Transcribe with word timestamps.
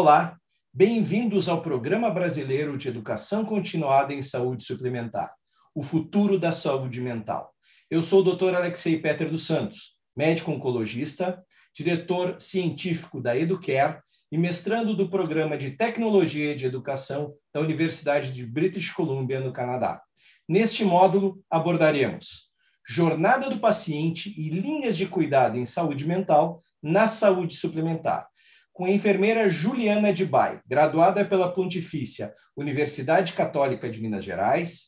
Olá, 0.00 0.38
bem-vindos 0.72 1.46
ao 1.46 1.60
Programa 1.60 2.10
Brasileiro 2.10 2.78
de 2.78 2.88
Educação 2.88 3.44
Continuada 3.44 4.14
em 4.14 4.22
Saúde 4.22 4.64
Suplementar, 4.64 5.30
o 5.74 5.82
futuro 5.82 6.38
da 6.38 6.52
saúde 6.52 7.02
mental. 7.02 7.54
Eu 7.90 8.00
sou 8.00 8.20
o 8.20 8.34
Dr. 8.34 8.54
Alexei 8.54 8.98
Peter 8.98 9.28
dos 9.28 9.44
Santos, 9.44 9.98
médico 10.16 10.52
oncologista, 10.52 11.44
diretor 11.74 12.40
científico 12.40 13.20
da 13.20 13.36
Educare 13.36 14.00
e 14.32 14.38
mestrando 14.38 14.96
do 14.96 15.10
Programa 15.10 15.58
de 15.58 15.72
Tecnologia 15.72 16.56
de 16.56 16.64
Educação 16.64 17.34
da 17.52 17.60
Universidade 17.60 18.32
de 18.32 18.46
British 18.46 18.90
Columbia, 18.90 19.38
no 19.38 19.52
Canadá. 19.52 20.00
Neste 20.48 20.82
módulo, 20.82 21.44
abordaremos 21.50 22.48
jornada 22.88 23.50
do 23.50 23.60
paciente 23.60 24.34
e 24.34 24.48
linhas 24.48 24.96
de 24.96 25.04
cuidado 25.04 25.58
em 25.58 25.66
saúde 25.66 26.08
mental 26.08 26.58
na 26.82 27.06
saúde 27.06 27.54
suplementar, 27.54 28.29
com 28.80 28.86
a 28.86 28.90
enfermeira 28.90 29.50
Juliana 29.50 30.10
Dibay, 30.10 30.58
graduada 30.66 31.22
pela 31.22 31.52
Pontifícia 31.52 32.32
Universidade 32.56 33.34
Católica 33.34 33.90
de 33.90 34.00
Minas 34.00 34.24
Gerais, 34.24 34.86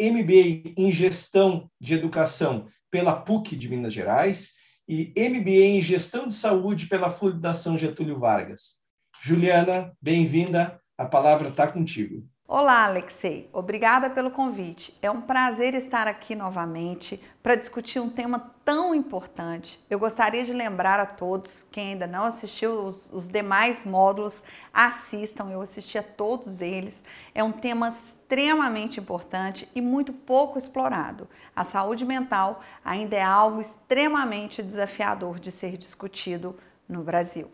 MBA 0.00 0.72
em 0.78 0.90
Gestão 0.90 1.70
de 1.78 1.92
Educação 1.92 2.66
pela 2.90 3.12
PUC 3.12 3.54
de 3.54 3.68
Minas 3.68 3.92
Gerais 3.92 4.52
e 4.88 5.12
MBA 5.18 5.76
em 5.76 5.82
Gestão 5.82 6.26
de 6.26 6.32
Saúde 6.32 6.86
pela 6.86 7.10
Fundação 7.10 7.76
Getúlio 7.76 8.18
Vargas. 8.18 8.76
Juliana, 9.22 9.92
bem-vinda, 10.00 10.80
a 10.96 11.04
palavra 11.04 11.50
está 11.50 11.66
contigo. 11.70 12.26
Olá, 12.46 12.84
Alexei. 12.84 13.48
Obrigada 13.54 14.10
pelo 14.10 14.30
convite. 14.30 14.94
É 15.00 15.10
um 15.10 15.22
prazer 15.22 15.74
estar 15.74 16.06
aqui 16.06 16.34
novamente 16.34 17.18
para 17.42 17.54
discutir 17.54 18.00
um 18.00 18.10
tema 18.10 18.52
tão 18.62 18.94
importante. 18.94 19.82
Eu 19.88 19.98
gostaria 19.98 20.44
de 20.44 20.52
lembrar 20.52 21.00
a 21.00 21.06
todos, 21.06 21.62
quem 21.72 21.92
ainda 21.92 22.06
não 22.06 22.24
assistiu 22.24 22.84
os, 22.84 23.10
os 23.10 23.28
demais 23.28 23.82
módulos, 23.86 24.42
assistam. 24.74 25.50
Eu 25.50 25.62
assisti 25.62 25.96
a 25.96 26.02
todos 26.02 26.60
eles. 26.60 27.02
É 27.34 27.42
um 27.42 27.50
tema 27.50 27.88
extremamente 27.88 29.00
importante 29.00 29.66
e 29.74 29.80
muito 29.80 30.12
pouco 30.12 30.58
explorado. 30.58 31.26
A 31.56 31.64
saúde 31.64 32.04
mental 32.04 32.60
ainda 32.84 33.16
é 33.16 33.22
algo 33.22 33.62
extremamente 33.62 34.62
desafiador 34.62 35.40
de 35.40 35.50
ser 35.50 35.78
discutido 35.78 36.54
no 36.86 37.02
Brasil. 37.02 37.50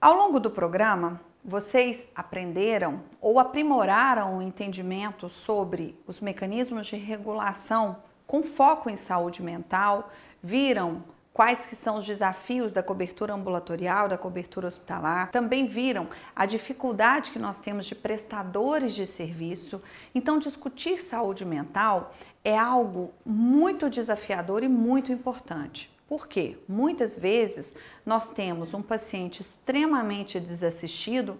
Ao 0.00 0.14
longo 0.14 0.40
do 0.40 0.50
programa, 0.50 1.20
vocês 1.44 2.08
aprenderam 2.14 3.02
ou 3.20 3.38
aprimoraram 3.38 4.38
o 4.38 4.42
entendimento 4.42 5.28
sobre 5.28 5.98
os 6.06 6.20
mecanismos 6.20 6.86
de 6.86 6.96
regulação 6.96 7.98
com 8.26 8.42
foco 8.42 8.88
em 8.88 8.96
saúde 8.96 9.42
mental? 9.42 10.10
Viram 10.42 11.04
quais 11.34 11.66
que 11.66 11.76
são 11.76 11.98
os 11.98 12.06
desafios 12.06 12.72
da 12.72 12.82
cobertura 12.82 13.34
ambulatorial, 13.34 14.08
da 14.08 14.16
cobertura 14.16 14.68
hospitalar? 14.68 15.30
Também 15.32 15.66
viram 15.66 16.08
a 16.34 16.46
dificuldade 16.46 17.30
que 17.30 17.38
nós 17.38 17.58
temos 17.58 17.84
de 17.84 17.94
prestadores 17.94 18.94
de 18.94 19.06
serviço? 19.06 19.82
Então, 20.14 20.38
discutir 20.38 20.98
saúde 20.98 21.44
mental 21.44 22.14
é 22.42 22.56
algo 22.56 23.12
muito 23.24 23.90
desafiador 23.90 24.62
e 24.62 24.68
muito 24.68 25.12
importante. 25.12 25.93
Porque 26.16 26.56
muitas 26.68 27.18
vezes 27.18 27.74
nós 28.06 28.30
temos 28.30 28.72
um 28.72 28.80
paciente 28.80 29.42
extremamente 29.42 30.38
desassistido, 30.38 31.36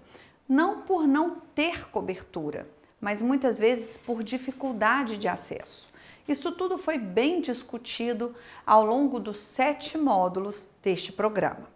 não 0.48 0.80
por 0.80 1.06
não 1.06 1.36
ter 1.55 1.89
cobertura, 1.91 2.69
mas 3.00 3.22
muitas 3.22 3.56
vezes 3.56 3.97
por 3.97 4.25
dificuldade 4.25 5.17
de 5.17 5.28
acesso. 5.28 5.89
Isso 6.27 6.50
tudo 6.50 6.77
foi 6.77 6.98
bem 6.98 7.41
discutido 7.41 8.34
ao 8.67 8.84
longo 8.84 9.20
dos 9.20 9.39
sete 9.39 9.97
módulos 9.97 10.69
deste 10.83 11.12
programa. 11.12 11.69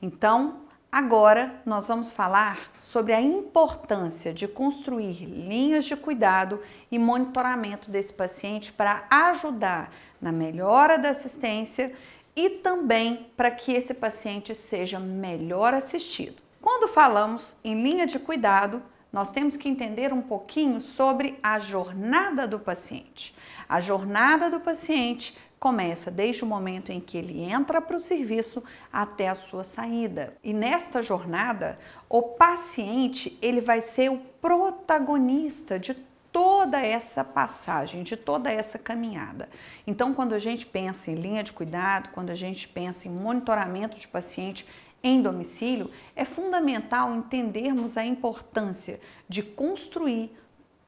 Então, 0.00 0.60
agora 0.90 1.60
nós 1.66 1.86
vamos 1.86 2.10
falar 2.10 2.72
sobre 2.80 3.12
a 3.12 3.20
importância 3.20 4.32
de 4.32 4.48
construir 4.48 5.26
linhas 5.26 5.84
de 5.84 5.94
cuidado 5.94 6.62
e 6.90 6.98
monitoramento 6.98 7.90
desse 7.90 8.14
paciente 8.14 8.72
para 8.72 9.04
ajudar 9.10 9.92
na 10.18 10.32
melhora 10.32 10.98
da 10.98 11.10
assistência 11.10 11.92
e 12.38 12.48
também 12.48 13.26
para 13.36 13.50
que 13.50 13.72
esse 13.72 13.92
paciente 13.92 14.54
seja 14.54 15.00
melhor 15.00 15.74
assistido. 15.74 16.40
Quando 16.62 16.86
falamos 16.86 17.56
em 17.64 17.82
linha 17.82 18.06
de 18.06 18.16
cuidado, 18.20 18.80
nós 19.12 19.28
temos 19.28 19.56
que 19.56 19.68
entender 19.68 20.12
um 20.12 20.22
pouquinho 20.22 20.80
sobre 20.80 21.36
a 21.42 21.58
jornada 21.58 22.46
do 22.46 22.60
paciente. 22.60 23.34
A 23.68 23.80
jornada 23.80 24.48
do 24.48 24.60
paciente 24.60 25.36
começa 25.58 26.12
desde 26.12 26.44
o 26.44 26.46
momento 26.46 26.92
em 26.92 27.00
que 27.00 27.18
ele 27.18 27.42
entra 27.42 27.80
para 27.80 27.96
o 27.96 28.00
serviço 28.00 28.62
até 28.92 29.28
a 29.28 29.34
sua 29.34 29.64
saída. 29.64 30.32
E 30.44 30.52
nesta 30.52 31.02
jornada, 31.02 31.76
o 32.08 32.22
paciente 32.22 33.36
ele 33.42 33.60
vai 33.60 33.82
ser 33.82 34.12
o 34.12 34.18
protagonista 34.40 35.76
de 35.76 35.92
toda 36.32 36.80
essa 36.80 37.24
passagem, 37.24 38.02
de 38.02 38.16
toda 38.16 38.50
essa 38.50 38.78
caminhada. 38.78 39.48
Então, 39.86 40.14
quando 40.14 40.34
a 40.34 40.38
gente 40.38 40.66
pensa 40.66 41.10
em 41.10 41.14
linha 41.14 41.42
de 41.42 41.52
cuidado, 41.52 42.10
quando 42.10 42.30
a 42.30 42.34
gente 42.34 42.68
pensa 42.68 43.08
em 43.08 43.10
monitoramento 43.10 43.98
de 43.98 44.06
paciente 44.06 44.66
em 45.02 45.22
domicílio, 45.22 45.90
é 46.14 46.24
fundamental 46.24 47.14
entendermos 47.14 47.96
a 47.96 48.04
importância 48.04 49.00
de 49.28 49.42
construir 49.42 50.36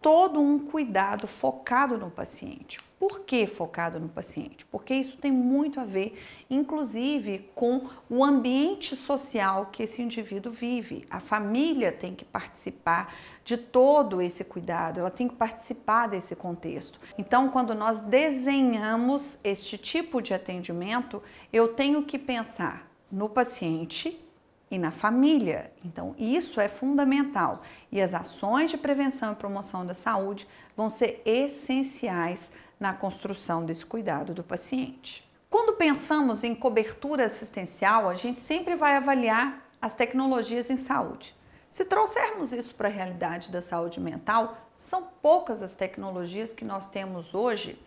todo 0.01 0.41
um 0.41 0.59
cuidado 0.59 1.27
focado 1.27 1.99
no 1.99 2.11
paciente. 2.11 2.79
Por 2.99 3.21
que 3.21 3.47
focado 3.47 3.99
no 3.99 4.11
paciente? 4.11 4.67
Porque 4.67 4.93
isso 4.93 5.17
tem 5.17 5.33
muito 5.33 5.81
a 5.81 5.85
ver, 5.85 6.19
inclusive, 6.51 7.51
com 7.55 7.89
o 8.11 8.23
ambiente 8.23 8.95
social 8.95 9.71
que 9.73 9.85
esse 9.85 10.03
indivíduo 10.03 10.53
vive. 10.53 11.07
A 11.09 11.19
família 11.19 11.93
tem 11.93 12.15
que 12.15 12.27
participar 12.27 13.15
de 13.43 13.57
todo 13.57 14.21
esse 14.21 14.45
cuidado, 14.45 15.01
ela 15.01 15.11
tem 15.11 15.29
que 15.29 15.35
participar 15.35 16.09
desse 16.09 16.37
contexto. 16.37 17.01
Então, 17.17 17.49
quando 17.49 17.75
nós 17.75 18.03
desenhamos 18.03 19.39
este 19.43 19.79
tipo 19.79 20.21
de 20.21 20.35
atendimento, 20.35 21.23
eu 21.51 21.69
tenho 21.69 22.03
que 22.03 22.19
pensar 22.19 22.87
no 23.11 23.31
paciente 23.31 24.23
e 24.71 24.79
na 24.79 24.91
família. 24.91 25.73
Então, 25.85 26.15
isso 26.17 26.61
é 26.61 26.69
fundamental. 26.69 27.63
E 27.91 28.01
as 28.01 28.15
ações 28.15 28.71
de 28.71 28.79
prevenção 28.79 29.33
e 29.33 29.37
promoção 29.37 29.85
da 29.85 29.95
saúde 29.95 30.47
vão 30.77 30.89
ser 30.89 31.21
essenciais 31.25 32.53
na 32.79 32.95
construção 32.95 33.65
desse 33.65 33.85
cuidado 33.85 34.33
do 34.33 34.45
paciente. 34.45 35.29
Quando 35.51 35.77
pensamos 35.77 36.45
em 36.45 36.55
cobertura 36.55 37.27
assistencial, 37.27 38.09
a 38.09 38.15
gente 38.15 38.39
sempre 38.39 38.77
vai 38.77 38.97
avaliar 38.97 39.67
as 39.83 39.95
tecnologias 39.95 40.71
em 40.71 40.77
saúde. 40.77 41.35
Se 41.69 41.85
trouxermos 41.85 42.53
isso 42.53 42.75
para 42.75 42.89
a 42.89 42.93
realidade 42.93 43.51
da 43.51 43.61
saúde 43.61 44.01
mental, 44.01 44.57
são 44.77 45.09
poucas 45.21 45.63
as 45.63 45.75
tecnologias 45.75 46.53
que 46.53 46.65
nós 46.65 46.89
temos 46.89 47.35
hoje 47.35 47.81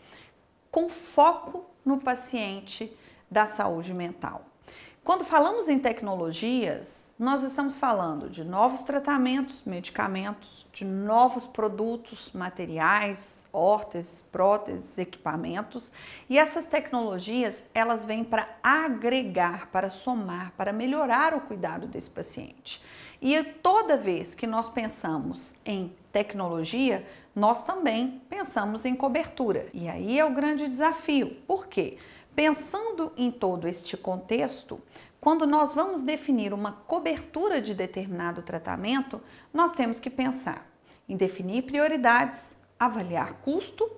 com 0.70 0.90
foco 0.90 1.66
no 1.86 2.00
paciente 2.00 2.96
da 3.30 3.48
saúde 3.48 3.94
mental. 3.94 4.46
Quando 5.04 5.26
falamos 5.26 5.68
em 5.68 5.78
tecnologias, 5.78 7.12
nós 7.20 7.44
estamos 7.44 7.76
falando 7.78 8.30
de 8.30 8.42
novos 8.42 8.84
tratamentos, 8.84 9.62
medicamentos, 9.66 10.66
de 10.72 10.86
novos 10.86 11.46
produtos, 11.46 12.32
materiais, 12.34 13.46
órteses, 13.52 14.22
próteses, 14.22 14.98
equipamentos, 14.98 15.92
e 16.30 16.40
essas 16.40 16.66
tecnologias, 16.66 17.66
elas 17.74 18.06
vêm 18.06 18.24
para 18.24 18.48
agregar, 18.64 19.68
para 19.74 19.90
somar, 19.90 20.54
para 20.56 20.72
melhorar 20.72 21.34
o 21.34 21.42
cuidado 21.42 21.86
desse 21.86 22.10
paciente. 22.10 22.82
E 23.22 23.44
toda 23.44 23.98
vez 23.98 24.34
que 24.34 24.48
nós 24.48 24.70
pensamos 24.70 25.56
em 25.66 25.94
tecnologia, 26.14 27.06
nós 27.36 27.64
também 27.64 28.22
pensamos 28.30 28.86
em 28.86 28.96
cobertura. 28.96 29.68
E 29.74 29.90
aí 29.90 30.18
é 30.18 30.24
o 30.24 30.34
grande 30.34 30.70
desafio. 30.70 31.36
Por 31.46 31.68
quê? 31.68 31.98
Pensando 32.36 33.12
em 33.16 33.30
todo 33.30 33.68
este 33.68 33.96
contexto, 33.96 34.82
quando 35.22 35.46
nós 35.46 35.74
vamos 35.74 36.02
definir 36.02 36.54
uma 36.54 36.72
cobertura 36.72 37.62
de 37.62 37.74
determinado 37.74 38.42
tratamento, 38.42 39.22
nós 39.54 39.72
temos 39.72 40.00
que 40.00 40.10
pensar 40.10 40.68
em 41.08 41.16
definir 41.16 41.62
prioridades, 41.62 42.56
avaliar 42.80 43.36
custo, 43.36 43.90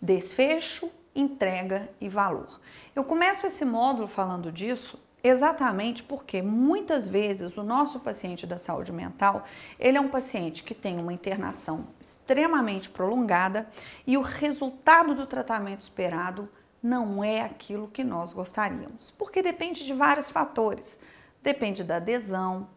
desfecho, 0.00 0.90
entrega 1.14 1.88
e 2.00 2.08
valor. 2.08 2.60
Eu 2.94 3.04
começo 3.04 3.46
esse 3.46 3.64
módulo 3.64 4.06
falando 4.06 4.52
disso 4.52 5.00
exatamente 5.22 6.02
porque 6.02 6.40
muitas 6.42 7.06
vezes 7.06 7.56
o 7.56 7.62
nosso 7.62 7.98
paciente 8.00 8.46
da 8.46 8.58
saúde 8.58 8.92
mental, 8.92 9.44
ele 9.78 9.96
é 9.96 10.00
um 10.00 10.08
paciente 10.08 10.62
que 10.62 10.74
tem 10.74 10.98
uma 10.98 11.12
internação 11.12 11.88
extremamente 12.00 12.88
prolongada 12.88 13.68
e 14.06 14.16
o 14.16 14.22
resultado 14.22 15.14
do 15.14 15.26
tratamento 15.26 15.80
esperado 15.80 16.48
não 16.82 17.22
é 17.22 17.42
aquilo 17.42 17.88
que 17.88 18.04
nós 18.04 18.32
gostaríamos, 18.32 19.10
porque 19.16 19.42
depende 19.42 19.84
de 19.84 19.92
vários 19.92 20.30
fatores. 20.30 20.98
Depende 21.42 21.84
da 21.84 21.96
adesão, 21.96 22.68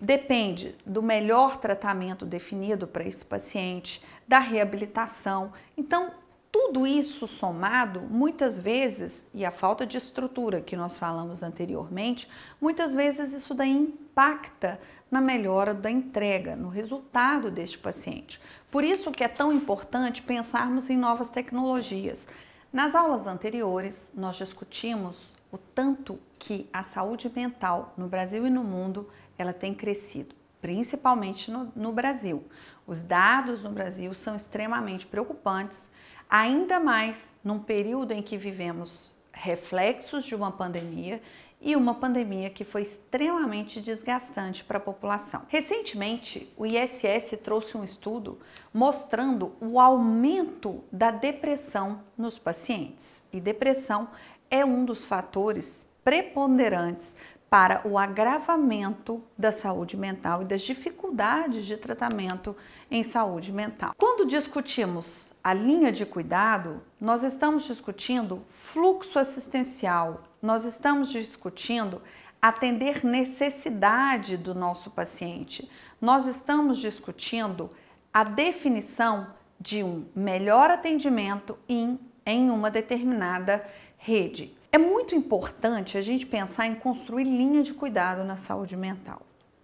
depende 0.00 0.74
do 0.84 1.02
melhor 1.02 1.58
tratamento 1.58 2.24
definido 2.24 2.86
para 2.86 3.04
esse 3.04 3.24
paciente, 3.24 4.02
da 4.26 4.38
reabilitação. 4.38 5.52
Então, 5.76 6.12
tudo 6.50 6.86
isso 6.86 7.26
somado, 7.26 8.00
muitas 8.02 8.58
vezes, 8.58 9.26
e 9.34 9.44
a 9.44 9.50
falta 9.50 9.84
de 9.84 9.98
estrutura 9.98 10.60
que 10.60 10.76
nós 10.76 10.96
falamos 10.96 11.42
anteriormente, 11.42 12.28
muitas 12.60 12.92
vezes 12.92 13.32
isso 13.32 13.54
daí 13.54 13.72
impacta 13.72 14.78
na 15.10 15.20
melhora 15.20 15.74
da 15.74 15.90
entrega, 15.90 16.54
no 16.54 16.68
resultado 16.68 17.50
deste 17.50 17.76
paciente. 17.78 18.40
Por 18.70 18.84
isso 18.84 19.10
que 19.10 19.24
é 19.24 19.28
tão 19.28 19.52
importante 19.52 20.22
pensarmos 20.22 20.88
em 20.90 20.96
novas 20.96 21.28
tecnologias. 21.28 22.28
Nas 22.74 22.96
aulas 22.96 23.28
anteriores, 23.28 24.10
nós 24.16 24.34
discutimos 24.34 25.32
o 25.52 25.56
tanto 25.56 26.18
que 26.40 26.68
a 26.72 26.82
saúde 26.82 27.30
mental 27.32 27.94
no 27.96 28.08
Brasil 28.08 28.44
e 28.48 28.50
no 28.50 28.64
mundo 28.64 29.08
ela 29.38 29.52
tem 29.52 29.72
crescido, 29.72 30.34
principalmente 30.60 31.52
no, 31.52 31.72
no 31.76 31.92
Brasil. 31.92 32.42
Os 32.84 33.00
dados 33.00 33.62
no 33.62 33.70
Brasil 33.70 34.12
são 34.12 34.34
extremamente 34.34 35.06
preocupantes, 35.06 35.88
ainda 36.28 36.80
mais 36.80 37.30
num 37.44 37.60
período 37.60 38.10
em 38.10 38.20
que 38.20 38.36
vivemos 38.36 39.14
reflexos 39.32 40.24
de 40.24 40.34
uma 40.34 40.50
pandemia 40.50 41.22
e 41.64 41.74
uma 41.74 41.94
pandemia 41.94 42.50
que 42.50 42.62
foi 42.62 42.82
extremamente 42.82 43.80
desgastante 43.80 44.62
para 44.62 44.76
a 44.76 44.80
população. 44.80 45.42
Recentemente, 45.48 46.52
o 46.58 46.66
ISS 46.66 47.38
trouxe 47.42 47.76
um 47.76 47.82
estudo 47.82 48.38
mostrando 48.72 49.54
o 49.60 49.80
aumento 49.80 50.84
da 50.92 51.10
depressão 51.10 52.02
nos 52.18 52.38
pacientes. 52.38 53.24
E 53.32 53.40
depressão 53.40 54.10
é 54.50 54.62
um 54.62 54.84
dos 54.84 55.06
fatores 55.06 55.86
preponderantes 56.04 57.16
para 57.54 57.86
o 57.86 57.96
agravamento 57.96 59.22
da 59.38 59.52
saúde 59.52 59.96
mental 59.96 60.42
e 60.42 60.44
das 60.44 60.62
dificuldades 60.62 61.64
de 61.64 61.76
tratamento 61.76 62.56
em 62.90 63.04
saúde 63.04 63.52
mental. 63.52 63.94
Quando 63.96 64.26
discutimos 64.26 65.32
a 65.44 65.54
linha 65.54 65.92
de 65.92 66.04
cuidado, 66.04 66.82
nós 67.00 67.22
estamos 67.22 67.62
discutindo 67.62 68.42
fluxo 68.48 69.20
assistencial, 69.20 70.24
nós 70.42 70.64
estamos 70.64 71.10
discutindo 71.10 72.02
atender 72.42 73.06
necessidade 73.06 74.36
do 74.36 74.52
nosso 74.52 74.90
paciente. 74.90 75.70
Nós 76.00 76.26
estamos 76.26 76.78
discutindo 76.78 77.70
a 78.12 78.24
definição 78.24 79.28
de 79.60 79.84
um 79.84 80.06
melhor 80.12 80.72
atendimento 80.72 81.56
em, 81.68 82.00
em 82.26 82.50
uma 82.50 82.68
determinada 82.68 83.64
rede. 83.96 84.56
É 84.74 84.78
muito 84.78 85.14
importante 85.14 85.96
a 85.96 86.00
gente 86.00 86.26
pensar 86.26 86.66
em 86.66 86.74
construir 86.74 87.22
linha 87.22 87.62
de 87.62 87.72
cuidado 87.72 88.24
na 88.24 88.36
saúde 88.36 88.76
mental, 88.76 89.22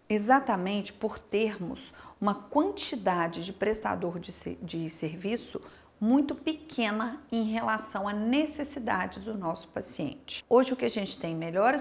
exatamente 0.08 0.92
por 0.92 1.18
termos 1.18 1.92
uma 2.20 2.32
quantidade 2.32 3.44
de 3.44 3.52
prestador 3.52 4.20
de, 4.20 4.30
de 4.62 4.88
serviço 4.88 5.60
muito 6.00 6.32
pequena 6.32 7.20
em 7.32 7.42
relação 7.42 8.06
à 8.06 8.12
necessidade 8.12 9.18
do 9.18 9.36
nosso 9.36 9.66
paciente. 9.70 10.44
Hoje 10.48 10.74
o 10.74 10.76
que 10.76 10.84
a 10.84 10.88
gente 10.88 11.18
tem 11.18 11.34
melhor 11.34 11.74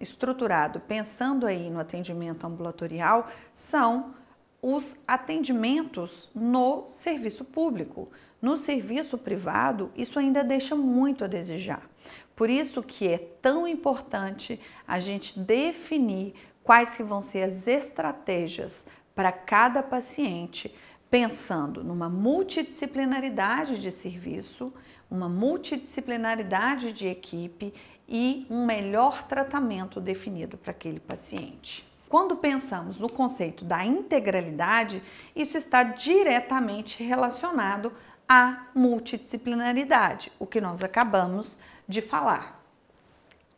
estruturado, 0.00 0.78
pensando 0.78 1.44
aí 1.44 1.68
no 1.68 1.80
atendimento 1.80 2.46
ambulatorial, 2.46 3.26
são 3.52 4.14
os 4.62 4.98
atendimentos 5.08 6.30
no 6.32 6.84
serviço 6.86 7.44
público. 7.44 8.08
No 8.40 8.56
serviço 8.56 9.18
privado, 9.18 9.90
isso 9.96 10.20
ainda 10.20 10.44
deixa 10.44 10.76
muito 10.76 11.24
a 11.24 11.26
desejar. 11.26 11.82
Por 12.36 12.50
isso 12.50 12.82
que 12.82 13.08
é 13.08 13.16
tão 13.16 13.66
importante 13.66 14.60
a 14.86 15.00
gente 15.00 15.38
definir 15.40 16.34
quais 16.62 16.94
que 16.94 17.02
vão 17.02 17.22
ser 17.22 17.44
as 17.44 17.66
estratégias 17.66 18.84
para 19.14 19.32
cada 19.32 19.82
paciente 19.82 20.72
pensando 21.10 21.82
numa 21.82 22.10
multidisciplinaridade 22.10 23.80
de 23.80 23.90
serviço, 23.90 24.70
uma 25.10 25.28
multidisciplinaridade 25.28 26.92
de 26.92 27.06
equipe 27.06 27.72
e 28.06 28.46
um 28.50 28.66
melhor 28.66 29.22
tratamento 29.22 30.00
definido 30.00 30.58
para 30.58 30.72
aquele 30.72 31.00
paciente. 31.00 31.88
Quando 32.08 32.36
pensamos 32.36 33.00
no 33.00 33.08
conceito 33.08 33.64
da 33.64 33.84
integralidade, 33.84 35.02
isso 35.34 35.56
está 35.56 35.82
diretamente 35.82 37.02
relacionado 37.02 37.92
à 38.28 38.66
multidisciplinaridade, 38.74 40.30
o 40.38 40.46
que 40.46 40.60
nós 40.60 40.84
acabamos 40.84 41.58
de 41.88 42.00
falar. 42.00 42.62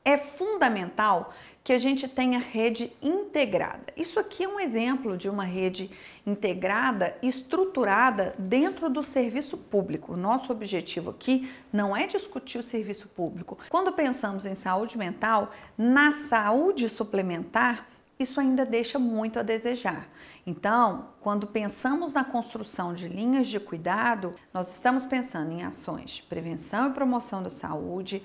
É 0.05 0.17
fundamental 0.17 1.33
que 1.63 1.73
a 1.75 1.79
gente 1.79 2.09
tenha 2.09 2.39
rede 2.39 2.91
integrada. 3.03 3.93
Isso 3.95 4.19
aqui 4.19 4.45
é 4.45 4.49
um 4.49 4.59
exemplo 4.59 5.19
de 5.19 5.29
uma 5.29 5.45
rede 5.45 5.91
integrada, 6.27 7.15
estruturada 7.23 8.35
dentro 8.39 8.89
do 8.89 9.03
serviço 9.03 9.59
público. 9.59 10.17
Nosso 10.17 10.51
objetivo 10.51 11.11
aqui 11.11 11.51
não 11.71 11.95
é 11.95 12.07
discutir 12.07 12.59
o 12.59 12.63
serviço 12.63 13.09
público. 13.09 13.59
Quando 13.69 13.93
pensamos 13.93 14.47
em 14.47 14.55
saúde 14.55 14.97
mental, 14.97 15.53
na 15.77 16.13
saúde 16.13 16.89
suplementar, 16.89 17.88
isso 18.19 18.41
ainda 18.41 18.67
deixa 18.67 18.99
muito 18.99 19.39
a 19.39 19.43
desejar. 19.43 20.09
Então, 20.47 21.11
quando 21.21 21.47
pensamos 21.47 22.13
na 22.13 22.25
construção 22.25 22.93
de 22.93 23.07
linhas 23.09 23.47
de 23.47 23.61
cuidado, 23.61 24.35
nós 24.53 24.75
estamos 24.75 25.05
pensando 25.05 25.53
em 25.53 25.63
ações 25.63 26.11
de 26.13 26.23
prevenção 26.25 26.89
e 26.89 26.95
promoção 26.95 27.43
da 27.43 27.51
saúde, 27.51 28.23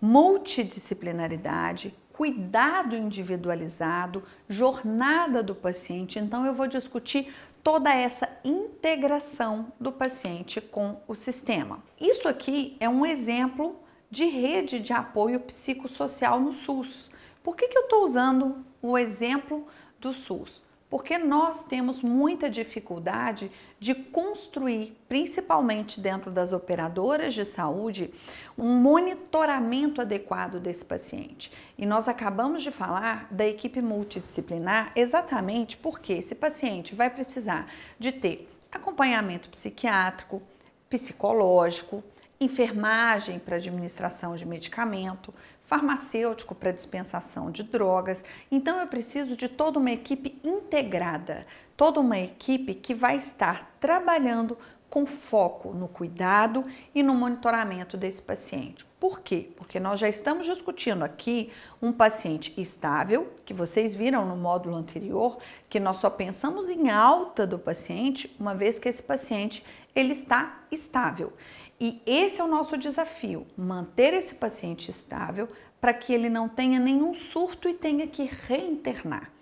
multidisciplinaridade, 0.00 1.94
cuidado 2.12 2.94
individualizado, 2.94 4.22
jornada 4.48 5.42
do 5.42 5.54
paciente. 5.54 6.18
Então, 6.18 6.46
eu 6.46 6.54
vou 6.54 6.68
discutir 6.68 7.32
toda 7.62 7.92
essa 7.92 8.28
integração 8.44 9.72
do 9.80 9.90
paciente 9.90 10.60
com 10.60 11.00
o 11.08 11.14
sistema. 11.14 11.82
Isso 12.00 12.28
aqui 12.28 12.76
é 12.78 12.88
um 12.88 13.06
exemplo 13.06 13.76
de 14.10 14.26
rede 14.26 14.78
de 14.78 14.92
apoio 14.92 15.40
psicossocial 15.40 16.38
no 16.38 16.52
SUS. 16.52 17.10
Por 17.42 17.56
que, 17.56 17.68
que 17.68 17.78
eu 17.78 17.82
estou 17.82 18.04
usando 18.04 18.64
o 18.82 18.98
exemplo 18.98 19.66
do 19.98 20.12
SUS? 20.12 20.62
porque 20.92 21.16
nós 21.16 21.64
temos 21.64 22.02
muita 22.02 22.50
dificuldade 22.50 23.50
de 23.80 23.94
construir, 23.94 24.94
principalmente 25.08 25.98
dentro 25.98 26.30
das 26.30 26.52
operadoras 26.52 27.32
de 27.32 27.46
saúde, 27.46 28.12
um 28.58 28.76
monitoramento 28.76 30.02
adequado 30.02 30.60
desse 30.60 30.84
paciente. 30.84 31.50
E 31.78 31.86
nós 31.86 32.08
acabamos 32.08 32.62
de 32.62 32.70
falar 32.70 33.26
da 33.30 33.46
equipe 33.46 33.80
multidisciplinar 33.80 34.92
exatamente 34.94 35.78
porque 35.78 36.12
esse 36.12 36.34
paciente 36.34 36.94
vai 36.94 37.08
precisar 37.08 37.72
de 37.98 38.12
ter 38.12 38.54
acompanhamento 38.70 39.48
psiquiátrico, 39.48 40.42
psicológico, 40.90 42.04
enfermagem 42.42 43.38
para 43.38 43.56
administração 43.56 44.34
de 44.36 44.46
medicamento, 44.46 45.32
farmacêutico 45.64 46.54
para 46.54 46.70
dispensação 46.70 47.50
de 47.50 47.62
drogas. 47.62 48.22
Então 48.50 48.78
eu 48.78 48.86
preciso 48.86 49.36
de 49.36 49.48
toda 49.48 49.78
uma 49.78 49.90
equipe 49.90 50.38
integrada, 50.44 51.46
toda 51.76 52.00
uma 52.00 52.18
equipe 52.18 52.74
que 52.74 52.94
vai 52.94 53.16
estar 53.16 53.74
trabalhando 53.80 54.58
com 54.92 55.06
foco 55.06 55.72
no 55.72 55.88
cuidado 55.88 56.62
e 56.94 57.02
no 57.02 57.14
monitoramento 57.14 57.96
desse 57.96 58.20
paciente. 58.20 58.84
Por 59.00 59.20
quê? 59.20 59.48
Porque 59.56 59.80
nós 59.80 59.98
já 59.98 60.06
estamos 60.06 60.44
discutindo 60.44 61.02
aqui 61.02 61.50
um 61.80 61.90
paciente 61.90 62.52
estável, 62.60 63.32
que 63.46 63.54
vocês 63.54 63.94
viram 63.94 64.26
no 64.26 64.36
módulo 64.36 64.76
anterior, 64.76 65.38
que 65.70 65.80
nós 65.80 65.96
só 65.96 66.10
pensamos 66.10 66.68
em 66.68 66.90
alta 66.90 67.46
do 67.46 67.58
paciente, 67.58 68.36
uma 68.38 68.54
vez 68.54 68.78
que 68.78 68.86
esse 68.86 69.02
paciente 69.02 69.64
ele 69.94 70.12
está 70.12 70.60
estável. 70.70 71.32
E 71.82 72.00
esse 72.06 72.40
é 72.40 72.44
o 72.44 72.46
nosso 72.46 72.78
desafio: 72.78 73.44
manter 73.56 74.14
esse 74.14 74.36
paciente 74.36 74.88
estável 74.88 75.48
para 75.80 75.92
que 75.92 76.12
ele 76.12 76.30
não 76.30 76.48
tenha 76.48 76.78
nenhum 76.78 77.12
surto 77.12 77.68
e 77.68 77.74
tenha 77.74 78.06
que 78.06 78.22
reinternar. 78.22 79.32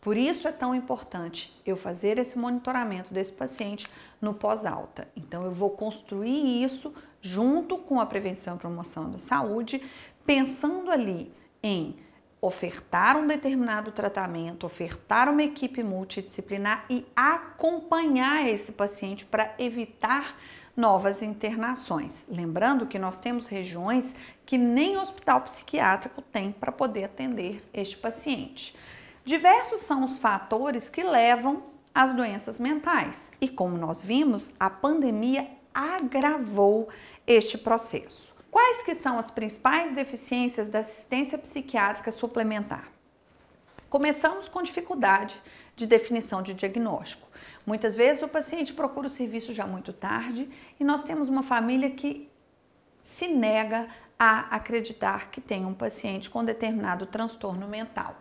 Por 0.00 0.16
isso 0.16 0.48
é 0.48 0.52
tão 0.52 0.74
importante 0.74 1.54
eu 1.66 1.76
fazer 1.76 2.16
esse 2.16 2.38
monitoramento 2.38 3.12
desse 3.12 3.32
paciente 3.32 3.86
no 4.18 4.32
pós-alta. 4.32 5.06
Então, 5.14 5.44
eu 5.44 5.52
vou 5.52 5.68
construir 5.68 6.64
isso 6.64 6.94
junto 7.20 7.76
com 7.76 8.00
a 8.00 8.06
prevenção 8.06 8.56
e 8.56 8.58
promoção 8.58 9.10
da 9.10 9.18
saúde, 9.18 9.82
pensando 10.24 10.90
ali 10.90 11.30
em 11.62 11.98
ofertar 12.40 13.18
um 13.18 13.26
determinado 13.26 13.92
tratamento, 13.92 14.64
ofertar 14.64 15.28
uma 15.28 15.42
equipe 15.42 15.82
multidisciplinar 15.82 16.86
e 16.88 17.04
acompanhar 17.14 18.48
esse 18.48 18.72
paciente 18.72 19.26
para 19.26 19.54
evitar 19.58 20.34
novas 20.76 21.22
internações. 21.22 22.24
Lembrando 22.28 22.86
que 22.86 22.98
nós 22.98 23.18
temos 23.18 23.46
regiões 23.46 24.14
que 24.46 24.56
nem 24.56 24.96
hospital 24.96 25.42
psiquiátrico 25.42 26.22
tem 26.22 26.52
para 26.52 26.72
poder 26.72 27.04
atender 27.04 27.62
este 27.72 27.96
paciente. 27.96 28.74
Diversos 29.24 29.80
são 29.80 30.04
os 30.04 30.18
fatores 30.18 30.88
que 30.88 31.02
levam 31.02 31.62
às 31.94 32.14
doenças 32.14 32.58
mentais 32.58 33.30
e, 33.40 33.48
como 33.48 33.76
nós 33.76 34.02
vimos, 34.02 34.50
a 34.58 34.70
pandemia 34.70 35.46
agravou 35.74 36.88
este 37.26 37.58
processo. 37.58 38.34
Quais 38.50 38.82
que 38.82 38.94
são 38.94 39.18
as 39.18 39.30
principais 39.30 39.92
deficiências 39.92 40.68
da 40.68 40.80
assistência 40.80 41.38
psiquiátrica 41.38 42.10
suplementar? 42.10 42.88
Começamos 43.88 44.48
com 44.48 44.62
dificuldade 44.62 45.40
de 45.76 45.86
definição 45.86 46.42
de 46.42 46.54
diagnóstico. 46.54 47.28
Muitas 47.70 47.94
vezes 47.94 48.20
o 48.20 48.26
paciente 48.26 48.72
procura 48.72 49.06
o 49.06 49.08
serviço 49.08 49.54
já 49.54 49.64
muito 49.64 49.92
tarde 49.92 50.50
e 50.80 50.82
nós 50.82 51.04
temos 51.04 51.28
uma 51.28 51.44
família 51.44 51.88
que 51.88 52.28
se 53.00 53.28
nega 53.28 53.86
a 54.18 54.56
acreditar 54.56 55.30
que 55.30 55.40
tem 55.40 55.64
um 55.64 55.72
paciente 55.72 56.28
com 56.28 56.44
determinado 56.44 57.06
transtorno 57.06 57.68
mental. 57.68 58.16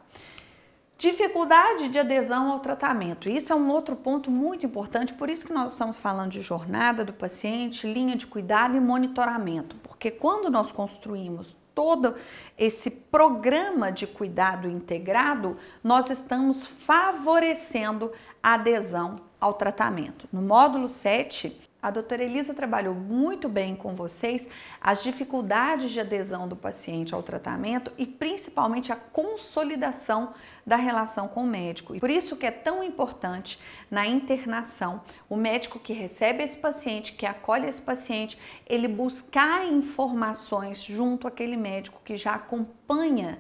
Dificuldade 0.99 1.89
de 1.89 1.97
adesão 1.97 2.51
ao 2.51 2.59
tratamento. 2.59 3.27
Isso 3.27 3.51
é 3.51 3.55
um 3.55 3.71
outro 3.71 3.95
ponto 3.95 4.29
muito 4.29 4.67
importante, 4.67 5.15
por 5.15 5.31
isso 5.31 5.47
que 5.47 5.53
nós 5.53 5.71
estamos 5.71 5.97
falando 5.97 6.29
de 6.29 6.41
jornada 6.41 7.03
do 7.03 7.13
paciente, 7.13 7.91
linha 7.91 8.15
de 8.15 8.27
cuidado 8.27 8.77
e 8.77 8.79
monitoramento, 8.79 9.77
porque 9.77 10.11
quando 10.11 10.51
nós 10.51 10.71
construímos 10.71 11.55
todo 11.73 12.13
esse 12.55 12.91
programa 12.91 13.91
de 13.91 14.05
cuidado 14.05 14.69
integrado, 14.69 15.57
nós 15.83 16.11
estamos 16.11 16.67
favorecendo 16.67 18.11
a 18.43 18.53
adesão 18.53 19.27
ao 19.39 19.53
tratamento. 19.53 20.27
No 20.31 20.41
módulo 20.41 20.88
7, 20.88 21.55
a 21.81 21.91
doutora 21.91 22.24
Elisa 22.24 22.53
trabalhou 22.53 22.93
muito 22.93 23.48
bem 23.48 23.74
com 23.74 23.96
vocês 23.96 24.50
as 24.81 25.01
dificuldades 25.01 25.91
de 25.91 26.01
adesão 26.01 26.46
do 26.46 26.55
paciente 26.55 27.15
ao 27.15 27.24
tratamento 27.24 27.89
e 27.98 28.05
principalmente 28.05 28.91
a 28.91 28.98
consolidação 28.98 30.34
da 30.65 30.75
relação 30.75 31.29
com 31.29 31.43
o 31.43 31.48
médico. 31.48 31.96
E 31.96 32.00
por 32.01 32.10
isso 32.10 32.36
que 32.36 32.46
é 32.46 32.51
tão 32.51 32.84
importante 32.84 33.58
na 33.89 34.05
internação 34.05 35.01
o 35.29 35.38
médico 35.38 35.79
que 35.79 35.93
recebe 35.93 36.43
esse 36.43 36.58
paciente, 36.58 37.13
que 37.13 37.25
acolhe 37.25 37.65
esse 37.65 37.81
paciente, 37.81 38.38
ele 38.67 38.89
buscar 38.89 39.65
informações 39.65 40.84
junto 40.84 41.29
àquele 41.29 41.55
médico 41.55 42.01
que 42.03 42.17
já 42.17 42.34
acompanha 42.34 43.39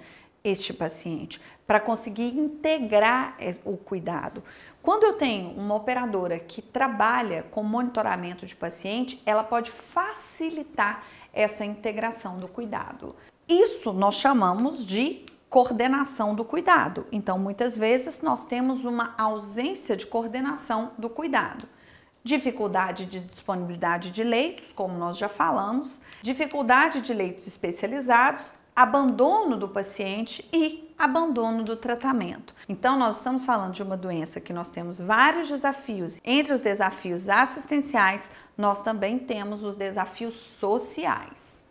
este 0.49 0.73
paciente, 0.73 1.41
para 1.65 1.79
conseguir 1.79 2.37
integrar 2.37 3.37
o 3.63 3.77
cuidado. 3.77 4.43
Quando 4.81 5.03
eu 5.03 5.13
tenho 5.13 5.51
uma 5.51 5.75
operadora 5.75 6.39
que 6.39 6.61
trabalha 6.61 7.43
com 7.51 7.63
monitoramento 7.63 8.45
de 8.45 8.55
paciente, 8.55 9.21
ela 9.25 9.43
pode 9.43 9.69
facilitar 9.69 11.03
essa 11.31 11.63
integração 11.63 12.37
do 12.37 12.47
cuidado. 12.47 13.15
Isso 13.47 13.93
nós 13.93 14.15
chamamos 14.15 14.85
de 14.85 15.25
coordenação 15.49 16.35
do 16.35 16.45
cuidado. 16.45 17.07
Então, 17.11 17.39
muitas 17.39 17.75
vezes 17.75 18.21
nós 18.21 18.45
temos 18.45 18.85
uma 18.85 19.15
ausência 19.17 19.97
de 19.97 20.05
coordenação 20.05 20.91
do 20.97 21.09
cuidado. 21.09 21.67
Dificuldade 22.23 23.05
de 23.05 23.21
disponibilidade 23.21 24.11
de 24.11 24.23
leitos, 24.23 24.71
como 24.71 24.97
nós 24.97 25.17
já 25.17 25.27
falamos, 25.27 25.99
dificuldade 26.21 27.01
de 27.01 27.13
leitos 27.13 27.47
especializados, 27.47 28.53
abandono 28.79 29.57
do 29.57 29.67
paciente 29.67 30.47
e 30.53 30.89
abandono 30.97 31.65
do 31.65 31.75
tratamento. 31.75 32.55
Então, 32.69 32.97
nós 32.97 33.17
estamos 33.17 33.43
falando 33.43 33.73
de 33.73 33.83
uma 33.83 33.97
doença 33.97 34.39
que 34.39 34.53
nós 34.53 34.69
temos 34.69 34.97
vários 34.97 35.49
desafios. 35.49 36.21
Entre 36.23 36.53
os 36.53 36.61
desafios 36.61 37.27
assistenciais, 37.27 38.29
nós 38.57 38.81
também 38.81 39.19
temos 39.19 39.65
os 39.65 39.75
desafios 39.75 40.33
sociais. 40.33 41.65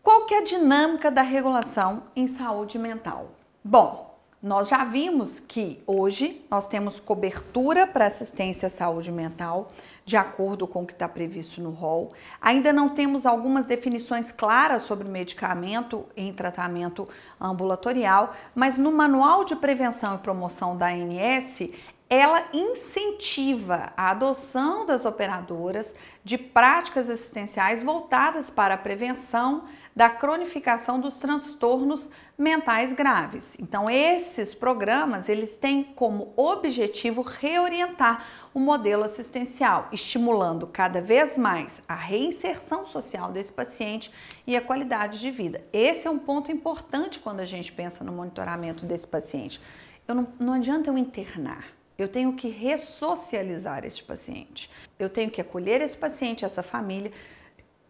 Qual 0.00 0.24
que 0.24 0.34
é 0.34 0.38
a 0.38 0.44
dinâmica 0.44 1.10
da 1.10 1.22
regulação 1.22 2.04
em 2.14 2.28
saúde 2.28 2.78
mental? 2.78 3.32
Bom, 3.64 4.16
nós 4.40 4.68
já 4.68 4.84
vimos 4.84 5.40
que 5.40 5.82
hoje 5.84 6.46
nós 6.48 6.68
temos 6.68 7.00
cobertura 7.00 7.88
para 7.88 8.06
assistência 8.06 8.68
à 8.68 8.70
saúde 8.70 9.10
mental, 9.10 9.72
de 10.08 10.16
acordo 10.16 10.66
com 10.66 10.84
o 10.84 10.86
que 10.86 10.94
está 10.94 11.06
previsto 11.06 11.60
no 11.60 11.68
rol. 11.68 12.14
Ainda 12.40 12.72
não 12.72 12.88
temos 12.88 13.26
algumas 13.26 13.66
definições 13.66 14.32
claras 14.32 14.84
sobre 14.84 15.06
medicamento 15.06 16.06
em 16.16 16.32
tratamento 16.32 17.06
ambulatorial, 17.38 18.34
mas 18.54 18.78
no 18.78 18.90
Manual 18.90 19.44
de 19.44 19.54
Prevenção 19.54 20.14
e 20.14 20.18
Promoção 20.18 20.74
da 20.78 20.86
ANS 20.86 21.68
ela 22.08 22.48
incentiva 22.54 23.92
a 23.94 24.12
adoção 24.12 24.86
das 24.86 25.04
operadoras 25.04 25.94
de 26.24 26.38
práticas 26.38 27.10
assistenciais 27.10 27.82
voltadas 27.82 28.48
para 28.48 28.72
a 28.72 28.78
prevenção 28.78 29.64
da 29.98 30.08
cronificação 30.08 31.00
dos 31.00 31.18
transtornos 31.18 32.08
mentais 32.38 32.92
graves. 32.92 33.56
Então, 33.58 33.90
esses 33.90 34.54
programas, 34.54 35.28
eles 35.28 35.56
têm 35.56 35.82
como 35.82 36.32
objetivo 36.36 37.20
reorientar 37.20 38.24
o 38.54 38.60
modelo 38.60 39.02
assistencial, 39.02 39.88
estimulando 39.90 40.68
cada 40.68 41.00
vez 41.00 41.36
mais 41.36 41.82
a 41.88 41.96
reinserção 41.96 42.86
social 42.86 43.32
desse 43.32 43.52
paciente 43.52 44.08
e 44.46 44.56
a 44.56 44.62
qualidade 44.62 45.18
de 45.18 45.32
vida. 45.32 45.64
Esse 45.72 46.06
é 46.06 46.10
um 46.10 46.20
ponto 46.20 46.52
importante 46.52 47.18
quando 47.18 47.40
a 47.40 47.44
gente 47.44 47.72
pensa 47.72 48.04
no 48.04 48.12
monitoramento 48.12 48.86
desse 48.86 49.08
paciente. 49.08 49.60
Eu 50.06 50.14
não, 50.14 50.28
não 50.38 50.52
adianta 50.52 50.90
eu 50.90 50.96
internar 50.96 51.76
eu 51.98 52.06
tenho 52.06 52.32
que 52.34 52.48
ressocializar 52.48 53.84
este 53.84 54.04
paciente. 54.04 54.70
Eu 55.00 55.10
tenho 55.10 55.28
que 55.28 55.40
acolher 55.40 55.80
esse 55.80 55.96
paciente, 55.96 56.44
essa 56.44 56.62
família 56.62 57.10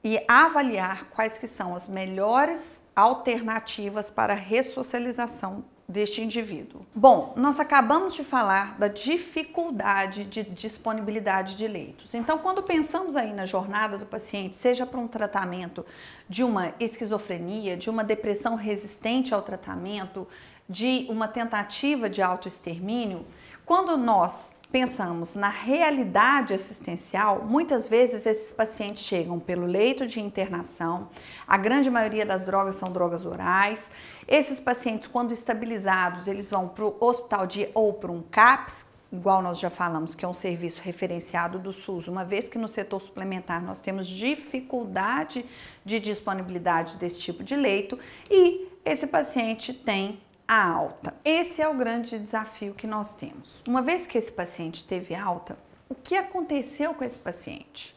e 0.03 0.23
avaliar 0.29 1.07
quais 1.11 1.37
que 1.39 1.49
são 1.49 1.75
as 1.75 1.89
melhores 1.89 2.83
alternativas 2.95 4.11
para 4.11 4.33
a 4.33 4.37
ressocialização 4.37 5.65
deste 5.89 6.21
indivíduo. 6.21 6.85
Bom, 6.95 7.33
nós 7.35 7.59
acabamos 7.59 8.15
de 8.15 8.23
falar 8.23 8.79
da 8.79 8.89
dificuldade 8.89 10.27
de 10.27 10.43
disponibilidade 10.43 11.57
de 11.57 11.67
leitos. 11.67 12.13
Então, 12.13 12.37
quando 12.39 12.63
pensamos 12.63 13.17
aí 13.17 13.33
na 13.33 13.47
jornada 13.47 13.97
do 13.97 14.05
paciente, 14.05 14.55
seja 14.55 14.85
para 14.85 15.01
um 15.01 15.09
tratamento 15.09 15.87
de 16.29 16.45
uma 16.45 16.75
esquizofrenia, 16.79 17.75
de 17.75 17.89
uma 17.89 18.05
depressão 18.05 18.55
resistente 18.55 19.33
ao 19.33 19.41
tratamento, 19.41 20.29
de 20.69 21.07
uma 21.09 21.27
tentativa 21.27 22.11
de 22.11 22.21
autoextermínio, 22.21 23.25
quando 23.65 23.97
nós 23.97 24.58
pensamos 24.71 25.35
na 25.35 25.49
realidade 25.49 26.53
assistencial, 26.53 27.45
muitas 27.45 27.89
vezes 27.89 28.27
esses 28.27 28.53
pacientes 28.53 29.03
chegam 29.03 29.39
pelo 29.41 29.67
leito 29.67 30.07
de 30.07 30.21
internação, 30.21 31.09
a 31.47 31.57
grande 31.57 31.91
maioria 31.91 32.27
das 32.27 32.43
drogas 32.43 32.77
são 32.77 32.93
drogas 32.93 33.25
orais. 33.25 33.89
Esses 34.27 34.61
pacientes, 34.61 35.09
quando 35.09 35.33
estabilizados, 35.33 36.29
eles 36.29 36.51
vão 36.51 36.69
para 36.69 36.85
o 36.85 36.97
hospital 37.01 37.47
de 37.47 37.69
ou 37.73 37.95
para 37.95 38.13
um 38.13 38.23
CAPS, 38.23 38.87
igual 39.11 39.41
nós 39.41 39.59
já 39.59 39.71
falamos, 39.71 40.15
que 40.15 40.25
é 40.25 40.29
um 40.29 40.35
serviço 40.35 40.83
referenciado 40.83 41.59
do 41.59 41.73
SUS, 41.73 42.09
uma 42.09 42.25
vez 42.25 42.47
que 42.47 42.59
no 42.59 42.69
setor 42.69 43.01
suplementar 43.01 43.63
nós 43.63 43.79
temos 43.79 44.07
dificuldade 44.07 45.47
de 45.83 45.99
disponibilidade 45.99 46.97
desse 46.97 47.19
tipo 47.19 47.43
de 47.43 47.57
leito 47.57 47.99
e 48.31 48.69
esse 48.85 49.07
paciente 49.07 49.73
tem 49.73 50.21
a 50.49 50.67
alta. 50.67 51.15
Esse 51.23 51.61
é 51.61 51.69
o 51.69 51.77
grande 51.77 52.19
desafio 52.19 52.73
que 52.73 52.87
nós 52.87 53.15
temos. 53.15 53.63
Uma 53.69 53.83
vez 53.83 54.07
que 54.07 54.17
esse 54.17 54.33
paciente 54.33 54.83
teve 54.83 55.15
alta, 55.15 55.59
o 55.91 55.95
que 55.95 56.17
aconteceu 56.17 56.95
com 56.95 57.05
esse 57.05 57.19
paciente? 57.19 57.95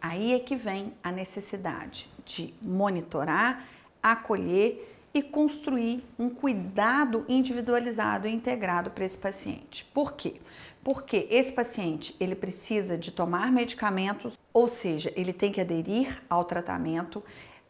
Aí 0.00 0.32
é 0.32 0.38
que 0.38 0.56
vem 0.56 0.94
a 1.04 1.12
necessidade 1.12 2.10
de 2.24 2.54
monitorar, 2.62 3.66
acolher 4.02 4.94
e 5.12 5.22
construir 5.22 6.04
um 6.18 6.30
cuidado 6.30 7.24
individualizado 7.28 8.26
e 8.26 8.34
integrado 8.34 8.90
para 8.90 9.04
esse 9.04 9.18
paciente. 9.18 9.84
Por 9.92 10.12
quê? 10.12 10.34
Porque 10.84 11.26
esse 11.30 11.52
paciente, 11.52 12.14
ele 12.20 12.34
precisa 12.34 12.96
de 12.96 13.10
tomar 13.10 13.50
medicamentos, 13.50 14.38
ou 14.52 14.68
seja, 14.68 15.12
ele 15.16 15.32
tem 15.32 15.50
que 15.50 15.60
aderir 15.60 16.22
ao 16.28 16.44
tratamento, 16.44 17.22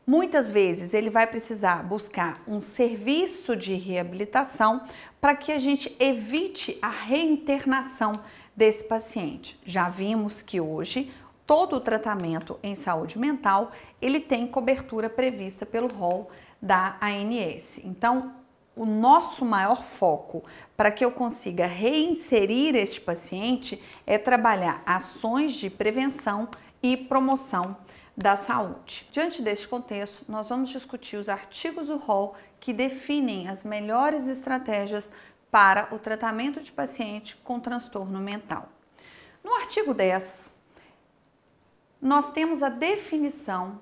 Muitas 0.09 0.49
vezes 0.49 0.95
ele 0.95 1.11
vai 1.11 1.27
precisar 1.27 1.83
buscar 1.83 2.41
um 2.47 2.61
serviço 2.61 3.57
de 3.57 3.75
reabilitação 3.75 4.83
para 5.21 5.35
que 5.35 5.51
a 5.51 5.59
gente 5.59 5.97
evite 5.99 6.79
a 6.81 6.89
reinternação 6.89 8.13
desse 8.55 8.85
paciente. 8.85 9.59
Já 9.67 9.89
vimos 9.89 10.41
que 10.41 10.61
hoje 10.61 11.13
todo 11.45 11.75
o 11.75 11.81
tratamento 11.81 12.57
em 12.63 12.77
saúde 12.77 13.19
mental 13.19 13.73
ele 14.01 14.21
tem 14.21 14.47
cobertura 14.47 15.11
prevista 15.11 15.67
pelo 15.67 15.89
rol 15.89 16.31
da 16.63 16.97
ANS. 17.03 17.81
Então, 17.83 18.33
o 18.77 18.87
nosso 18.87 19.45
maior 19.45 19.83
foco 19.83 20.45
para 20.77 20.93
que 20.93 21.05
eu 21.05 21.11
consiga 21.11 21.67
reinserir 21.67 22.77
este 22.77 23.01
paciente 23.01 23.83
é 24.07 24.19
trabalhar 24.19 24.85
ações 24.87 25.53
de 25.55 25.69
prevenção 25.69 26.49
e 26.81 26.97
promoção 26.97 27.77
da 28.17 28.35
saúde. 28.35 29.07
Diante 29.13 29.43
deste 29.43 29.69
contexto, 29.69 30.25
nós 30.27 30.49
vamos 30.49 30.71
discutir 30.71 31.17
os 31.17 31.29
artigos 31.29 31.89
do 31.89 31.99
rol 31.99 32.35
que 32.59 32.73
definem 32.73 33.49
as 33.49 33.63
melhores 33.63 34.27
estratégias 34.27 35.13
para 35.51 35.95
o 35.95 35.99
tratamento 35.99 36.61
de 36.61 36.73
paciente 36.73 37.37
com 37.37 37.61
transtorno 37.61 38.19
mental. 38.19 38.69
No 39.45 39.55
artigo 39.55 39.93
10, 39.93 40.51
nós 42.01 42.33
temos 42.33 42.63
a 42.63 42.69
definição 42.69 43.81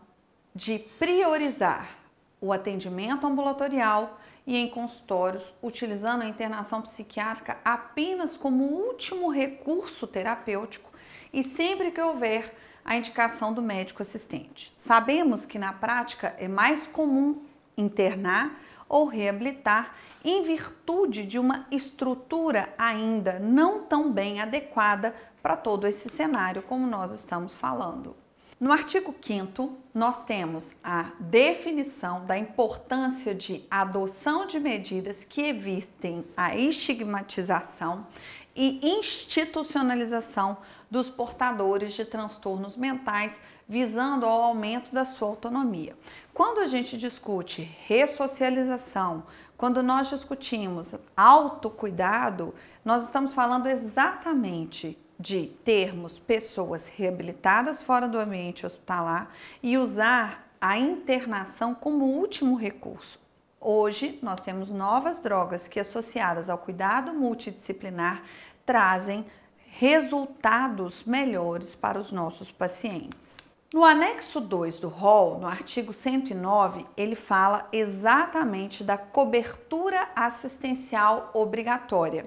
de 0.54 0.78
priorizar 0.98 1.96
o 2.40 2.52
atendimento 2.52 3.26
ambulatorial 3.26 4.20
e 4.46 4.56
em 4.56 4.68
consultórios, 4.68 5.54
utilizando 5.62 6.22
a 6.22 6.28
internação 6.28 6.82
psiquiátrica 6.82 7.56
apenas 7.64 8.36
como 8.36 8.64
último 8.64 9.30
recurso 9.30 10.06
terapêutico 10.06 10.90
e 11.32 11.42
sempre 11.42 11.90
que 11.90 12.00
houver 12.00 12.54
a 12.84 12.96
indicação 12.96 13.52
do 13.52 13.62
médico 13.62 14.02
assistente. 14.02 14.72
Sabemos 14.76 15.46
que 15.46 15.58
na 15.58 15.72
prática 15.72 16.34
é 16.38 16.46
mais 16.46 16.86
comum 16.86 17.42
internar 17.76 18.60
ou 18.88 19.06
reabilitar 19.06 19.94
em 20.24 20.42
virtude 20.42 21.24
de 21.26 21.38
uma 21.38 21.66
estrutura 21.70 22.72
ainda 22.78 23.38
não 23.38 23.82
tão 23.82 24.12
bem 24.12 24.40
adequada 24.40 25.14
para 25.42 25.56
todo 25.56 25.86
esse 25.86 26.08
cenário 26.08 26.62
como 26.62 26.86
nós 26.86 27.12
estamos 27.12 27.54
falando. 27.54 28.16
No 28.58 28.72
artigo 28.72 29.14
5 29.20 29.76
nós 29.92 30.24
temos 30.24 30.76
a 30.82 31.10
definição 31.18 32.24
da 32.24 32.38
importância 32.38 33.34
de 33.34 33.64
adoção 33.70 34.46
de 34.46 34.58
medidas 34.60 35.24
que 35.24 35.42
evitem 35.42 36.24
a 36.36 36.56
estigmatização 36.56 38.06
e 38.54 38.80
institucionalização 38.82 40.58
dos 40.90 41.10
portadores 41.10 41.92
de 41.94 42.04
transtornos 42.04 42.76
mentais, 42.76 43.40
visando 43.68 44.26
ao 44.26 44.42
aumento 44.42 44.92
da 44.92 45.04
sua 45.04 45.28
autonomia. 45.28 45.96
Quando 46.32 46.60
a 46.60 46.66
gente 46.66 46.96
discute 46.96 47.62
ressocialização, 47.86 49.24
quando 49.56 49.82
nós 49.82 50.08
discutimos 50.08 50.94
autocuidado, 51.16 52.54
nós 52.84 53.04
estamos 53.04 53.32
falando 53.32 53.66
exatamente 53.66 54.98
de 55.18 55.46
termos 55.64 56.18
pessoas 56.18 56.88
reabilitadas 56.88 57.80
fora 57.80 58.08
do 58.08 58.18
ambiente 58.18 58.66
hospitalar 58.66 59.30
e 59.62 59.78
usar 59.78 60.48
a 60.60 60.78
internação 60.78 61.74
como 61.74 62.04
último 62.04 62.56
recurso. 62.56 63.18
Hoje, 63.66 64.18
nós 64.20 64.40
temos 64.42 64.68
novas 64.68 65.18
drogas 65.18 65.66
que, 65.66 65.80
associadas 65.80 66.50
ao 66.50 66.58
cuidado 66.58 67.14
multidisciplinar, 67.14 68.22
trazem 68.64 69.26
resultados 69.66 71.04
melhores 71.04 71.74
para 71.74 71.98
os 71.98 72.12
nossos 72.12 72.50
pacientes. 72.50 73.38
No 73.74 73.84
anexo 73.84 74.40
2 74.40 74.78
do 74.78 74.86
rol, 74.86 75.40
no 75.40 75.48
artigo 75.48 75.92
109, 75.92 76.86
ele 76.96 77.16
fala 77.16 77.68
exatamente 77.72 78.84
da 78.84 78.96
cobertura 78.96 80.08
assistencial 80.14 81.30
obrigatória, 81.34 82.26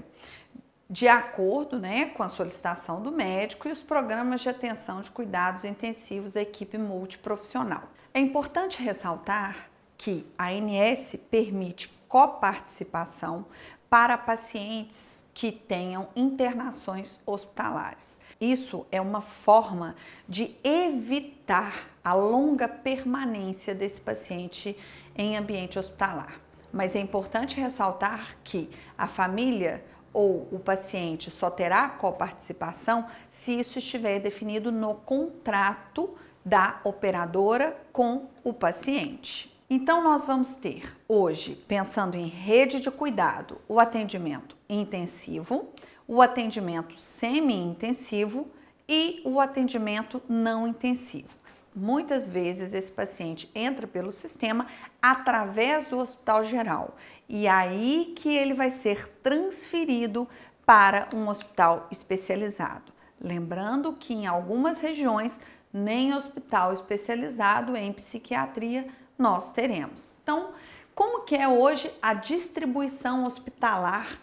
de 0.89 1.08
acordo 1.08 1.79
né, 1.79 2.08
com 2.08 2.22
a 2.22 2.27
solicitação 2.27 3.01
do 3.01 3.13
médico 3.13 3.70
e 3.70 3.72
os 3.72 3.82
programas 3.82 4.41
de 4.41 4.50
atenção 4.50 5.00
de 5.00 5.10
cuidados 5.10 5.63
intensivos 5.63 6.34
da 6.34 6.41
equipe 6.41 6.77
multiprofissional. 6.77 7.84
É 8.13 8.20
importante 8.20 8.84
ressaltar 8.84 9.70
que 9.98 10.27
a 10.38 10.50
ANS 10.50 11.15
permite 11.32 11.88
coparticipação 12.10 13.46
para 13.89 14.17
pacientes 14.17 15.24
que 15.34 15.51
tenham 15.51 16.10
internações 16.15 17.20
hospitalares. 17.25 18.20
Isso 18.39 18.86
é 18.91 19.00
uma 19.01 19.22
forma 19.22 19.96
de 20.27 20.56
evitar 20.63 21.89
a 22.03 22.13
longa 22.13 22.67
permanência 22.67 23.74
desse 23.74 24.00
paciente 24.00 24.77
em 25.15 25.38
ambiente 25.38 25.79
hospitalar. 25.79 26.39
Mas 26.72 26.96
é 26.96 27.00
importante 27.00 27.60
ressaltar 27.60 28.38
que 28.44 28.70
a 28.98 29.08
família 29.08 29.84
ou 30.13 30.48
o 30.51 30.60
paciente 30.60 31.32
só 31.32 31.50
terá 31.50 31.89
coparticipação 31.89 33.08
se 33.32 33.51
isso 33.60 33.79
estiver 33.79 34.20
definido 34.20 34.72
no 34.72 34.96
contrato 34.96 36.15
da 36.44 36.79
operadora 36.84 37.77
com 37.91 38.27
o 38.44 38.53
paciente. 38.53 39.57
Então, 39.70 40.02
nós 40.02 40.24
vamos 40.24 40.56
ter 40.56 40.98
hoje, 41.10 41.54
pensando 41.68 42.16
em 42.16 42.28
rede 42.28 42.80
de 42.80 42.90
cuidado, 42.90 43.60
o 43.68 43.82
atendimento 43.82 44.56
intensivo, 44.70 45.74
o 46.08 46.22
atendimento 46.22 46.98
semi-intensivo 46.98 48.48
e 48.88 49.22
o 49.26 49.42
atendimento 49.42 50.22
não 50.30 50.66
intensivo. 50.66 51.36
Muitas 51.76 52.30
vezes 52.30 52.74
esse 52.74 52.90
paciente 52.90 53.52
entra 53.54 53.86
pelo 53.86 54.14
sistema 54.14 54.68
através 55.02 55.88
do 55.88 55.98
hospital 55.98 56.46
geral 56.46 56.96
e 57.28 57.46
aí 57.46 58.14
que 58.16 58.34
ele 58.34 58.54
vai 58.54 58.72
ser 58.72 59.10
transferido 59.22 60.30
para 60.66 61.10
um 61.14 61.28
hospital 61.28 61.88
especializado. 61.92 62.94
Lembrando 63.20 63.92
que 63.92 64.14
em 64.14 64.28
algumas 64.28 64.80
regiões 64.80 65.38
nem 65.74 66.14
hospital 66.14 66.72
especializado 66.72 67.76
em 67.76 67.92
psiquiatria 67.92 68.88
nós 69.18 69.52
teremos. 69.52 70.14
Então, 70.24 70.52
como 70.94 71.24
que 71.24 71.36
é 71.36 71.48
hoje 71.48 71.92
a 72.02 72.13
distribuição 72.13 73.26
hospitalar 73.26 74.20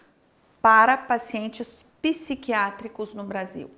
para 0.61 0.97
pacientes 0.97 1.85
psiquiátricos 2.01 3.13
no 3.13 3.23
Brasil? 3.23 3.71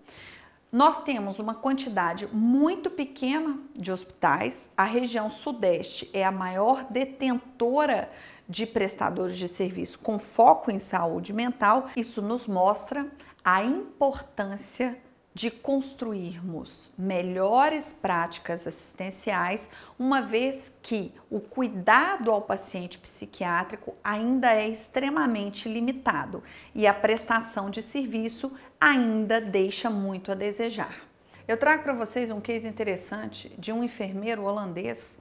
Nós 0.71 1.01
temos 1.01 1.39
uma 1.39 1.55
quantidade 1.55 2.27
muito 2.27 2.89
pequena 2.89 3.57
de 3.73 3.91
hospitais. 3.91 4.69
A 4.75 4.83
região 4.83 5.29
Sudeste 5.31 6.09
é 6.11 6.25
a 6.25 6.31
maior 6.31 6.83
detentora 6.89 8.11
de 8.49 8.65
prestadores 8.65 9.37
de 9.37 9.47
serviço 9.47 9.99
com 9.99 10.19
foco 10.19 10.69
em 10.69 10.79
saúde 10.79 11.33
mental. 11.33 11.89
Isso 11.95 12.21
nos 12.21 12.47
mostra 12.47 13.07
a 13.43 13.63
importância 13.63 14.97
de 15.37 15.51
construirmos 15.51 16.91
melhores 16.97 17.93
práticas 17.93 18.65
assistenciais, 18.65 19.69
uma 19.99 20.19
vez 20.19 20.71
que 20.81 21.13
o 21.29 21.39
cuidado 21.39 22.31
ao 22.31 22.41
paciente 22.41 22.97
psiquiátrico 22.97 23.93
ainda 24.03 24.51
é 24.51 24.67
extremamente 24.67 25.69
limitado 25.69 26.41
e 26.73 26.87
a 26.87 26.93
prestação 26.93 27.69
de 27.69 27.83
serviço 27.83 28.51
ainda 28.81 29.39
deixa 29.39 29.91
muito 29.91 30.31
a 30.31 30.35
desejar. 30.35 31.07
Eu 31.47 31.55
trago 31.55 31.83
para 31.83 31.93
vocês 31.93 32.31
um 32.31 32.41
case 32.41 32.67
interessante 32.67 33.53
de 33.59 33.71
um 33.71 33.83
enfermeiro 33.83 34.41
holandês 34.41 35.15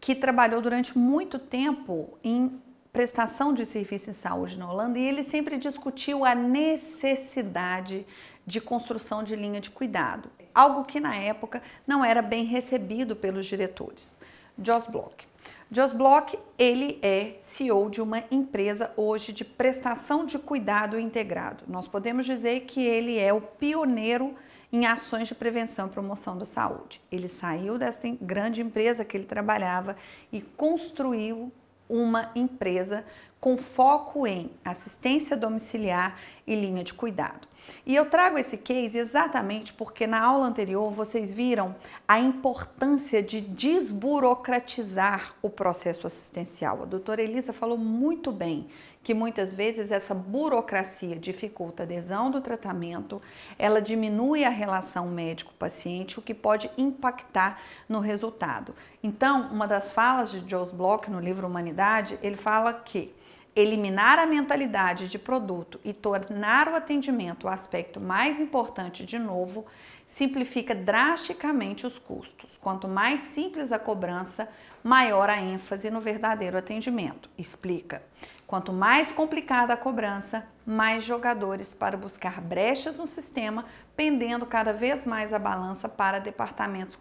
que 0.00 0.16
trabalhou 0.16 0.60
durante 0.60 0.98
muito 0.98 1.38
tempo 1.38 2.18
em 2.24 2.60
prestação 2.92 3.54
de 3.54 3.64
serviço 3.64 4.10
em 4.10 4.12
saúde 4.12 4.58
na 4.58 4.68
Holanda 4.68 4.98
e 4.98 5.06
ele 5.06 5.22
sempre 5.22 5.56
discutiu 5.56 6.24
a 6.24 6.34
necessidade 6.34 8.04
de 8.46 8.60
construção 8.60 9.22
de 9.22 9.36
linha 9.36 9.60
de 9.60 9.70
cuidado, 9.70 10.30
algo 10.54 10.84
que 10.84 11.00
na 11.00 11.14
época 11.14 11.62
não 11.86 12.04
era 12.04 12.22
bem 12.22 12.44
recebido 12.44 13.14
pelos 13.14 13.46
diretores. 13.46 14.18
Jos 14.62 14.86
Block. 14.86 15.26
Jos 15.70 15.92
Block, 15.92 16.36
ele 16.58 16.98
é 17.00 17.36
CEO 17.40 17.88
de 17.88 18.02
uma 18.02 18.24
empresa 18.30 18.92
hoje 18.96 19.32
de 19.32 19.44
prestação 19.44 20.26
de 20.26 20.38
cuidado 20.38 20.98
integrado. 20.98 21.64
Nós 21.68 21.86
podemos 21.86 22.26
dizer 22.26 22.62
que 22.62 22.82
ele 22.82 23.18
é 23.18 23.32
o 23.32 23.40
pioneiro 23.40 24.34
em 24.72 24.86
ações 24.86 25.28
de 25.28 25.34
prevenção 25.34 25.86
e 25.86 25.90
promoção 25.90 26.36
da 26.36 26.44
saúde. 26.44 27.00
Ele 27.10 27.28
saiu 27.28 27.78
dessa 27.78 28.08
grande 28.20 28.60
empresa 28.60 29.04
que 29.04 29.16
ele 29.16 29.26
trabalhava 29.26 29.96
e 30.32 30.40
construiu 30.40 31.52
uma 31.88 32.30
empresa 32.34 33.04
com 33.40 33.56
foco 33.56 34.26
em 34.26 34.50
assistência 34.64 35.36
domiciliar 35.36 36.18
e 36.46 36.54
linha 36.54 36.84
de 36.84 36.92
cuidado. 36.92 37.48
E 37.86 37.94
eu 37.94 38.06
trago 38.06 38.38
esse 38.38 38.56
case 38.56 38.98
exatamente 38.98 39.72
porque 39.72 40.06
na 40.06 40.20
aula 40.20 40.46
anterior 40.46 40.90
vocês 40.90 41.32
viram 41.32 41.74
a 42.06 42.18
importância 42.18 43.22
de 43.22 43.40
desburocratizar 43.40 45.34
o 45.40 45.48
processo 45.48 46.06
assistencial. 46.06 46.82
A 46.82 46.86
doutora 46.86 47.22
Elisa 47.22 47.52
falou 47.52 47.78
muito 47.78 48.32
bem 48.32 48.66
que 49.02 49.14
muitas 49.14 49.54
vezes 49.54 49.90
essa 49.90 50.14
burocracia 50.14 51.16
dificulta 51.16 51.82
a 51.82 51.84
adesão 51.84 52.30
do 52.30 52.40
tratamento, 52.40 53.22
ela 53.58 53.80
diminui 53.80 54.44
a 54.44 54.50
relação 54.50 55.08
médico-paciente, 55.08 56.18
o 56.18 56.22
que 56.22 56.34
pode 56.34 56.70
impactar 56.76 57.60
no 57.88 58.00
resultado. 58.00 58.74
Então, 59.02 59.48
uma 59.50 59.66
das 59.66 59.92
falas 59.92 60.30
de 60.30 60.48
Jos 60.48 60.70
Bloch 60.70 61.10
no 61.10 61.18
livro 61.18 61.46
Humanidade, 61.46 62.18
ele 62.22 62.36
fala 62.36 62.74
que 62.74 63.14
eliminar 63.54 64.18
a 64.18 64.26
mentalidade 64.26 65.08
de 65.08 65.18
produto 65.18 65.80
e 65.84 65.92
tornar 65.92 66.68
o 66.68 66.74
atendimento 66.74 67.44
o 67.44 67.50
aspecto 67.50 68.00
mais 68.00 68.38
importante 68.38 69.04
de 69.04 69.18
novo, 69.18 69.66
simplifica 70.06 70.74
drasticamente 70.74 71.86
os 71.86 71.98
custos. 71.98 72.56
Quanto 72.60 72.88
mais 72.88 73.20
simples 73.20 73.70
a 73.72 73.78
cobrança, 73.78 74.48
maior 74.82 75.30
a 75.30 75.40
ênfase 75.40 75.90
no 75.90 76.00
verdadeiro 76.00 76.58
atendimento. 76.58 77.30
Explica. 77.38 78.02
Quanto 78.46 78.72
mais 78.72 79.12
complicada 79.12 79.74
a 79.74 79.76
cobrança, 79.76 80.44
mais 80.66 81.04
jogadores 81.04 81.72
para 81.72 81.96
buscar 81.96 82.40
brechas 82.40 82.98
no 82.98 83.06
sistema, 83.06 83.64
pendendo 83.94 84.44
cada 84.44 84.72
vez 84.72 85.06
mais 85.06 85.32
a 85.32 85.38
balança 85.38 85.88
para 85.88 86.18
departamentos 86.18 86.98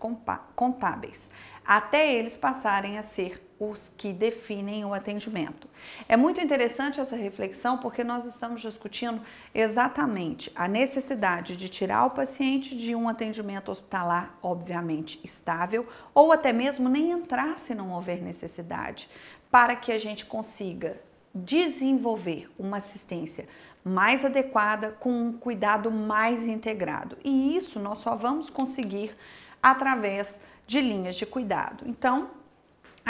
contábeis, 0.55 1.29
até 1.65 2.13
eles 2.13 2.37
passarem 2.37 2.99
a 2.99 3.01
ser 3.01 3.48
os 3.59 3.91
que 3.97 4.13
definem 4.13 4.85
o 4.85 4.93
atendimento. 4.93 5.67
É 6.07 6.15
muito 6.15 6.39
interessante 6.39 7.01
essa 7.01 7.15
reflexão 7.15 7.77
porque 7.77 8.03
nós 8.03 8.25
estamos 8.25 8.61
discutindo 8.61 9.21
exatamente 9.53 10.51
a 10.55 10.67
necessidade 10.67 11.57
de 11.57 11.67
tirar 11.67 12.05
o 12.05 12.11
paciente 12.11 12.75
de 12.75 12.95
um 12.95 13.09
atendimento 13.09 13.69
hospitalar, 13.69 14.37
obviamente 14.41 15.19
estável, 15.23 15.87
ou 16.13 16.31
até 16.31 16.53
mesmo 16.53 16.87
nem 16.87 17.11
entrar 17.11 17.59
se 17.59 17.75
não 17.75 17.91
houver 17.91 18.21
necessidade, 18.21 19.09
para 19.51 19.75
que 19.75 19.91
a 19.91 19.99
gente 19.99 20.25
consiga 20.25 20.99
desenvolver 21.33 22.49
uma 22.57 22.77
assistência 22.77 23.47
mais 23.83 24.23
adequada 24.23 24.91
com 24.99 25.11
um 25.11 25.33
cuidado 25.33 25.91
mais 25.91 26.47
integrado. 26.47 27.17
E 27.23 27.55
isso 27.55 27.79
nós 27.79 27.99
só 27.99 28.15
vamos 28.15 28.49
conseguir 28.49 29.15
através 29.61 30.39
de 30.65 30.79
linhas 30.81 31.15
de 31.15 31.25
cuidado. 31.25 31.83
Então, 31.87 32.29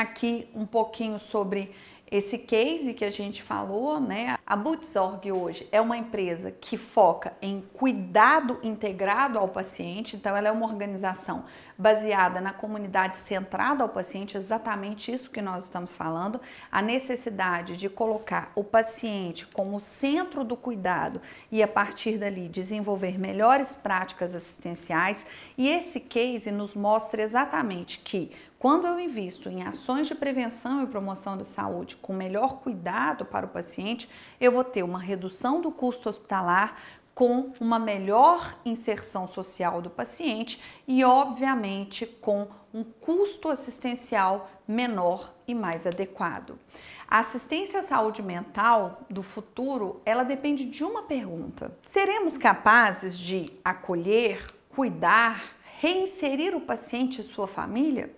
aqui 0.01 0.47
um 0.53 0.65
pouquinho 0.65 1.19
sobre 1.19 1.71
esse 2.11 2.37
case 2.37 2.93
que 2.93 3.05
a 3.05 3.11
gente 3.11 3.43
falou, 3.43 3.99
né? 3.99 4.37
A 4.49 4.55
Butzorg 4.55 5.31
hoje 5.31 5.69
é 5.71 5.79
uma 5.79 5.95
empresa 5.95 6.49
que 6.49 6.75
foca 6.75 7.33
em 7.39 7.61
cuidado 7.71 8.57
integrado 8.63 9.37
ao 9.37 9.47
paciente, 9.47 10.15
então 10.15 10.35
ela 10.35 10.47
é 10.47 10.51
uma 10.51 10.65
organização 10.65 11.45
baseada 11.77 12.41
na 12.41 12.51
comunidade 12.51 13.15
centrada 13.17 13.83
ao 13.83 13.89
paciente, 13.89 14.35
exatamente 14.35 15.11
isso 15.11 15.29
que 15.29 15.39
nós 15.39 15.65
estamos 15.65 15.93
falando, 15.93 16.41
a 16.71 16.81
necessidade 16.81 17.77
de 17.77 17.87
colocar 17.89 18.51
o 18.55 18.63
paciente 18.63 19.45
como 19.45 19.79
centro 19.79 20.43
do 20.43 20.57
cuidado 20.57 21.21
e 21.51 21.61
a 21.61 21.67
partir 21.67 22.17
dali 22.17 22.49
desenvolver 22.49 23.19
melhores 23.19 23.75
práticas 23.75 24.33
assistenciais. 24.33 25.23
E 25.59 25.69
esse 25.69 25.99
case 25.99 26.49
nos 26.49 26.73
mostra 26.73 27.21
exatamente 27.21 27.99
que 27.99 28.31
quando 28.59 28.87
eu 28.87 28.99
invisto 28.99 29.47
em 29.47 29.63
ações 29.63 30.05
de 30.05 30.13
prevenção 30.13 30.83
e 30.83 30.87
promoção 30.87 31.37
da 31.37 31.45
saúde 31.45 31.95
com 31.95 32.11
melhor 32.11 32.57
cuidado 32.57 33.23
para 33.23 33.45
o 33.45 33.49
paciente, 33.49 34.09
eu 34.39 34.51
vou 34.51 34.63
ter 34.63 34.83
uma 34.83 34.99
redução 34.99 35.61
do 35.61 35.71
custo 35.71 36.09
hospitalar 36.09 36.77
com 37.13 37.51
uma 37.59 37.77
melhor 37.77 38.57
inserção 38.63 39.27
social 39.27 39.81
do 39.81 39.89
paciente 39.89 40.61
e, 40.87 41.03
obviamente, 41.03 42.05
com 42.05 42.47
um 42.73 42.83
custo 42.83 43.49
assistencial 43.49 44.49
menor 44.65 45.33
e 45.45 45.53
mais 45.53 45.85
adequado. 45.85 46.57
A 47.05 47.19
assistência 47.19 47.81
à 47.81 47.83
saúde 47.83 48.21
mental 48.21 49.01
do 49.09 49.21
futuro, 49.21 50.01
ela 50.05 50.23
depende 50.23 50.63
de 50.63 50.83
uma 50.83 51.03
pergunta. 51.03 51.77
Seremos 51.85 52.37
capazes 52.37 53.17
de 53.17 53.51
acolher, 53.65 54.45
cuidar, 54.69 55.43
reinserir 55.79 56.55
o 56.55 56.61
paciente 56.61 57.19
e 57.19 57.23
sua 57.25 57.47
família? 57.47 58.15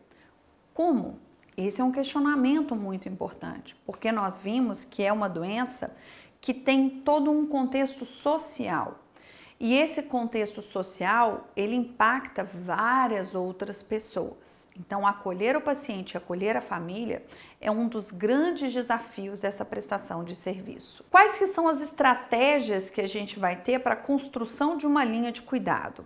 Como? 0.75 1.17
Esse 1.57 1.81
é 1.81 1.83
um 1.83 1.91
questionamento 1.91 2.75
muito 2.75 3.09
importante, 3.09 3.75
porque 3.85 4.11
nós 4.11 4.37
vimos 4.37 4.83
que 4.83 5.03
é 5.03 5.11
uma 5.11 5.29
doença 5.29 5.95
que 6.39 6.53
tem 6.53 6.89
todo 6.89 7.29
um 7.29 7.45
contexto 7.45 8.05
social. 8.05 8.99
E 9.59 9.75
esse 9.75 10.01
contexto 10.01 10.59
social, 10.61 11.47
ele 11.55 11.75
impacta 11.75 12.43
várias 12.43 13.35
outras 13.35 13.83
pessoas. 13.83 14.67
Então, 14.75 15.05
acolher 15.05 15.55
o 15.55 15.61
paciente, 15.61 16.17
acolher 16.17 16.57
a 16.57 16.61
família 16.61 17.23
é 17.59 17.69
um 17.69 17.87
dos 17.87 18.09
grandes 18.09 18.73
desafios 18.73 19.39
dessa 19.39 19.63
prestação 19.63 20.23
de 20.23 20.35
serviço. 20.35 21.05
Quais 21.11 21.37
que 21.37 21.45
são 21.47 21.67
as 21.67 21.79
estratégias 21.79 22.89
que 22.89 23.01
a 23.01 23.07
gente 23.07 23.37
vai 23.37 23.55
ter 23.55 23.79
para 23.79 23.93
a 23.93 23.97
construção 23.97 24.77
de 24.77 24.87
uma 24.87 25.03
linha 25.03 25.31
de 25.31 25.43
cuidado? 25.43 26.03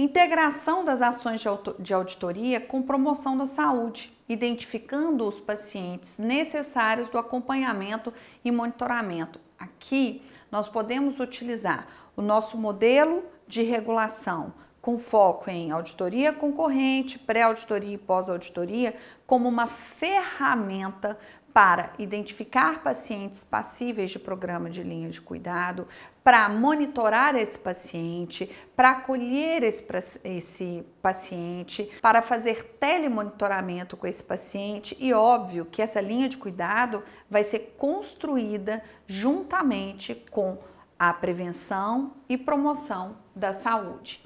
Integração 0.00 0.84
das 0.84 1.02
ações 1.02 1.42
de 1.80 1.92
auditoria 1.92 2.60
com 2.60 2.80
promoção 2.80 3.36
da 3.36 3.48
saúde, 3.48 4.16
identificando 4.28 5.26
os 5.26 5.40
pacientes 5.40 6.18
necessários 6.18 7.08
do 7.08 7.18
acompanhamento 7.18 8.14
e 8.44 8.52
monitoramento. 8.52 9.40
Aqui 9.58 10.22
nós 10.52 10.68
podemos 10.68 11.18
utilizar 11.18 11.88
o 12.16 12.22
nosso 12.22 12.56
modelo 12.56 13.24
de 13.48 13.62
regulação 13.62 14.54
com 14.80 15.00
foco 15.00 15.50
em 15.50 15.72
auditoria 15.72 16.32
concorrente, 16.32 17.18
pré-auditoria 17.18 17.94
e 17.94 17.98
pós-auditoria, 17.98 18.94
como 19.26 19.48
uma 19.48 19.66
ferramenta 19.66 21.18
para 21.52 21.92
identificar 21.98 22.84
pacientes 22.84 23.42
passíveis 23.42 24.12
de 24.12 24.18
programa 24.20 24.70
de 24.70 24.80
linha 24.80 25.08
de 25.08 25.20
cuidado, 25.20 25.88
para 26.28 26.46
monitorar 26.46 27.34
esse 27.36 27.58
paciente, 27.58 28.54
para 28.76 28.90
acolher 28.90 29.62
esse, 29.62 29.82
esse, 30.22 30.84
paciente, 31.00 31.90
para 32.02 32.20
fazer 32.20 32.76
telemonitoramento 32.78 33.96
com 33.96 34.06
esse 34.06 34.22
paciente. 34.22 34.94
E 35.00 35.14
óbvio 35.14 35.64
que 35.64 35.80
essa 35.80 36.02
linha 36.02 36.28
de 36.28 36.36
cuidado 36.36 37.02
vai 37.30 37.44
ser 37.44 37.74
construída 37.78 38.84
juntamente 39.06 40.22
com 40.30 40.58
a 40.98 41.14
prevenção 41.14 42.12
e 42.28 42.36
promoção 42.36 43.16
da 43.34 43.54
saúde. 43.54 44.22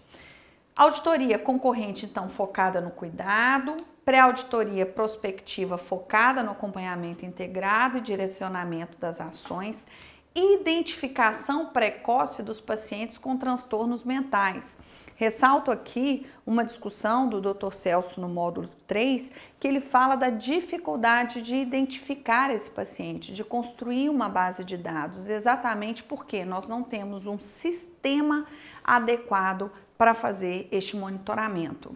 Auditoria 0.74 1.38
concorrente, 1.38 2.04
então, 2.04 2.28
focada 2.28 2.80
no 2.80 2.90
cuidado, 2.90 3.76
pré-auditoria 4.04 4.84
prospectiva 4.84 5.78
focada 5.78 6.42
no 6.42 6.50
acompanhamento 6.50 7.24
integrado 7.24 7.98
e 7.98 8.00
direcionamento 8.00 8.98
das 8.98 9.20
ações, 9.20 9.86
identificação 10.34 11.66
precoce 11.66 12.42
dos 12.42 12.60
pacientes 12.60 13.18
com 13.18 13.36
transtornos 13.36 14.02
mentais. 14.02 14.78
Ressalto 15.14 15.70
aqui 15.70 16.26
uma 16.44 16.64
discussão 16.64 17.28
do 17.28 17.40
Dr. 17.40 17.72
Celso 17.72 18.20
no 18.20 18.28
módulo 18.28 18.68
3, 18.86 19.30
que 19.60 19.68
ele 19.68 19.80
fala 19.80 20.16
da 20.16 20.30
dificuldade 20.30 21.42
de 21.42 21.54
identificar 21.54 22.52
esse 22.52 22.70
paciente, 22.70 23.32
de 23.32 23.44
construir 23.44 24.08
uma 24.08 24.28
base 24.28 24.64
de 24.64 24.76
dados, 24.76 25.28
exatamente 25.28 26.02
porque 26.02 26.44
nós 26.44 26.68
não 26.68 26.82
temos 26.82 27.26
um 27.26 27.38
sistema 27.38 28.46
adequado 28.82 29.70
para 29.96 30.14
fazer 30.14 30.66
este 30.72 30.96
monitoramento 30.96 31.94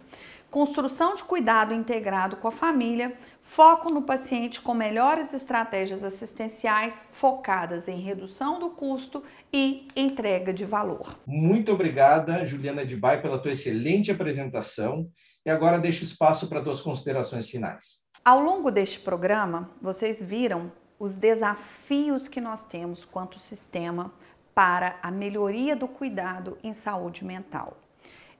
construção 0.49 1.13
de 1.13 1.23
cuidado 1.23 1.73
integrado 1.73 2.37
com 2.37 2.47
a 2.47 2.51
família, 2.51 3.15
foco 3.47 3.89
no 3.89 4.01
paciente 4.01 4.61
com 4.61 4.73
melhores 4.73 5.33
estratégias 5.33 6.03
assistenciais 6.03 7.07
focadas 7.09 7.87
em 7.87 7.97
redução 7.99 8.59
do 8.59 8.69
custo 8.69 9.23
e 9.51 9.87
entrega 9.95 10.53
de 10.53 10.65
valor. 10.65 11.17
Muito 11.25 11.71
obrigada, 11.71 12.45
Juliana 12.45 12.85
Dibay, 12.85 13.21
pela 13.21 13.39
tua 13.39 13.53
excelente 13.53 14.11
apresentação. 14.11 15.09
E 15.45 15.49
agora 15.49 15.79
deixo 15.79 16.03
espaço 16.03 16.49
para 16.49 16.61
tuas 16.61 16.81
considerações 16.81 17.49
finais. 17.49 18.03
Ao 18.23 18.39
longo 18.41 18.69
deste 18.69 18.99
programa, 18.99 19.71
vocês 19.81 20.21
viram 20.21 20.69
os 20.99 21.13
desafios 21.13 22.27
que 22.27 22.41
nós 22.41 22.63
temos 22.65 23.05
quanto 23.05 23.39
sistema 23.39 24.13
para 24.53 24.99
a 25.01 25.09
melhoria 25.09 25.75
do 25.75 25.87
cuidado 25.87 26.57
em 26.61 26.73
saúde 26.73 27.23
mental. 27.23 27.77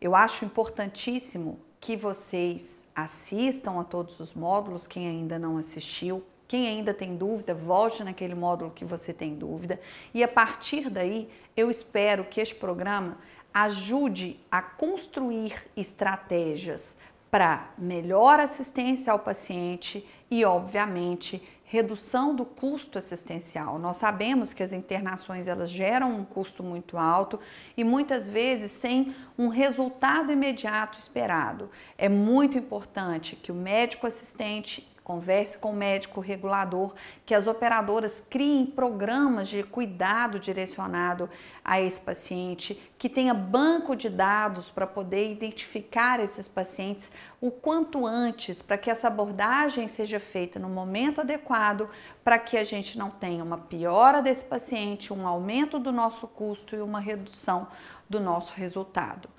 Eu 0.01 0.13
acho 0.13 0.43
importantíssimo 0.43 1.59
que 1.79 1.95
vocês 1.95 2.83
assistam 2.97 3.79
a 3.79 3.83
todos 3.83 4.19
os 4.19 4.33
módulos, 4.33 4.87
quem 4.87 5.07
ainda 5.07 5.37
não 5.37 5.57
assistiu. 5.57 6.23
Quem 6.47 6.65
ainda 6.65 6.93
tem 6.93 7.15
dúvida, 7.15 7.53
volte 7.53 8.03
naquele 8.03 8.33
módulo 8.33 8.71
que 8.71 8.85
você 8.85 9.13
tem 9.13 9.35
dúvida. 9.35 9.79
E 10.13 10.23
a 10.23 10.27
partir 10.29 10.89
daí, 10.89 11.29
eu 11.57 11.69
espero 11.69 12.23
que 12.23 12.39
este 12.39 12.55
programa 12.55 13.17
ajude 13.53 14.39
a 14.49 14.61
construir 14.61 15.67
estratégias 15.75 16.97
para 17.29 17.69
melhor 17.77 18.39
assistência 18.39 19.11
ao 19.11 19.19
paciente 19.19 20.07
e, 20.31 20.45
obviamente, 20.45 21.43
redução 21.69 22.33
do 22.33 22.45
custo 22.45 22.97
assistencial. 22.97 23.77
Nós 23.77 23.97
sabemos 23.97 24.53
que 24.53 24.63
as 24.63 24.71
internações 24.71 25.47
elas 25.47 25.69
geram 25.69 26.15
um 26.15 26.23
custo 26.23 26.63
muito 26.63 26.97
alto 26.97 27.39
e 27.75 27.83
muitas 27.83 28.27
vezes 28.27 28.71
sem 28.71 29.13
um 29.37 29.49
resultado 29.49 30.31
imediato 30.31 30.97
esperado. 30.97 31.69
É 31.97 32.07
muito 32.07 32.57
importante 32.57 33.35
que 33.35 33.51
o 33.51 33.55
médico 33.55 34.07
assistente 34.07 34.87
converse 35.07 35.57
com 35.57 35.71
o 35.71 35.73
médico 35.73 36.19
regulador, 36.19 36.93
que 37.25 37.33
as 37.33 37.47
operadoras 37.47 38.21
criem 38.29 38.65
programas 38.65 39.47
de 39.47 39.63
cuidado 39.63 40.37
direcionado 40.37 41.29
a 41.63 41.79
esse 41.79 41.97
paciente, 41.97 42.77
que 42.97 43.07
tenha 43.07 43.33
banco 43.33 43.95
de 43.95 44.09
dados 44.09 44.69
para 44.69 44.85
poder 44.85 45.31
identificar 45.31 46.19
esses 46.19 46.45
pacientes 46.45 47.09
o 47.39 47.49
quanto 47.49 48.05
antes, 48.05 48.61
para 48.61 48.77
que 48.77 48.91
essa 48.91 49.07
abordagem 49.07 49.87
seja 49.87 50.19
feita 50.19 50.59
no 50.59 50.67
momento 50.67 51.21
adequado, 51.21 51.89
para 52.21 52.37
que 52.37 52.57
a 52.57 52.65
gente 52.65 52.97
não 52.97 53.09
tenha 53.09 53.41
uma 53.41 53.59
piora 53.59 54.21
desse 54.21 54.43
paciente, 54.43 55.13
um 55.13 55.25
aumento 55.25 55.79
do 55.79 55.93
nosso 55.93 56.27
custo 56.27 56.75
e 56.75 56.81
uma 56.81 56.99
redução 56.99 57.69
do 58.09 58.19
nosso 58.19 58.51
resultado. 58.53 59.29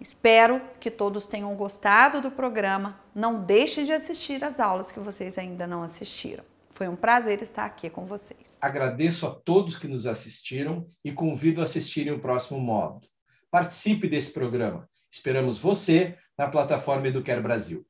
Espero 0.00 0.60
que 0.80 0.90
todos 0.90 1.26
tenham 1.26 1.54
gostado 1.54 2.20
do 2.20 2.30
programa. 2.30 3.00
Não 3.14 3.42
deixem 3.42 3.84
de 3.84 3.92
assistir 3.92 4.44
às 4.44 4.60
aulas 4.60 4.92
que 4.92 5.00
vocês 5.00 5.38
ainda 5.38 5.66
não 5.66 5.82
assistiram. 5.82 6.44
Foi 6.74 6.88
um 6.88 6.96
prazer 6.96 7.40
estar 7.40 7.64
aqui 7.64 7.88
com 7.88 8.04
vocês. 8.04 8.58
Agradeço 8.60 9.26
a 9.26 9.30
todos 9.30 9.78
que 9.78 9.86
nos 9.86 10.06
assistiram 10.06 10.86
e 11.04 11.12
convido 11.12 11.60
a 11.60 11.64
assistirem 11.64 12.12
o 12.12 12.18
próximo 12.18 12.58
módulo. 12.58 13.02
Participe 13.50 14.08
desse 14.08 14.32
programa. 14.32 14.88
Esperamos 15.10 15.58
você 15.58 16.16
na 16.36 16.48
plataforma 16.48 17.06
Eduquer 17.06 17.40
Brasil. 17.40 17.86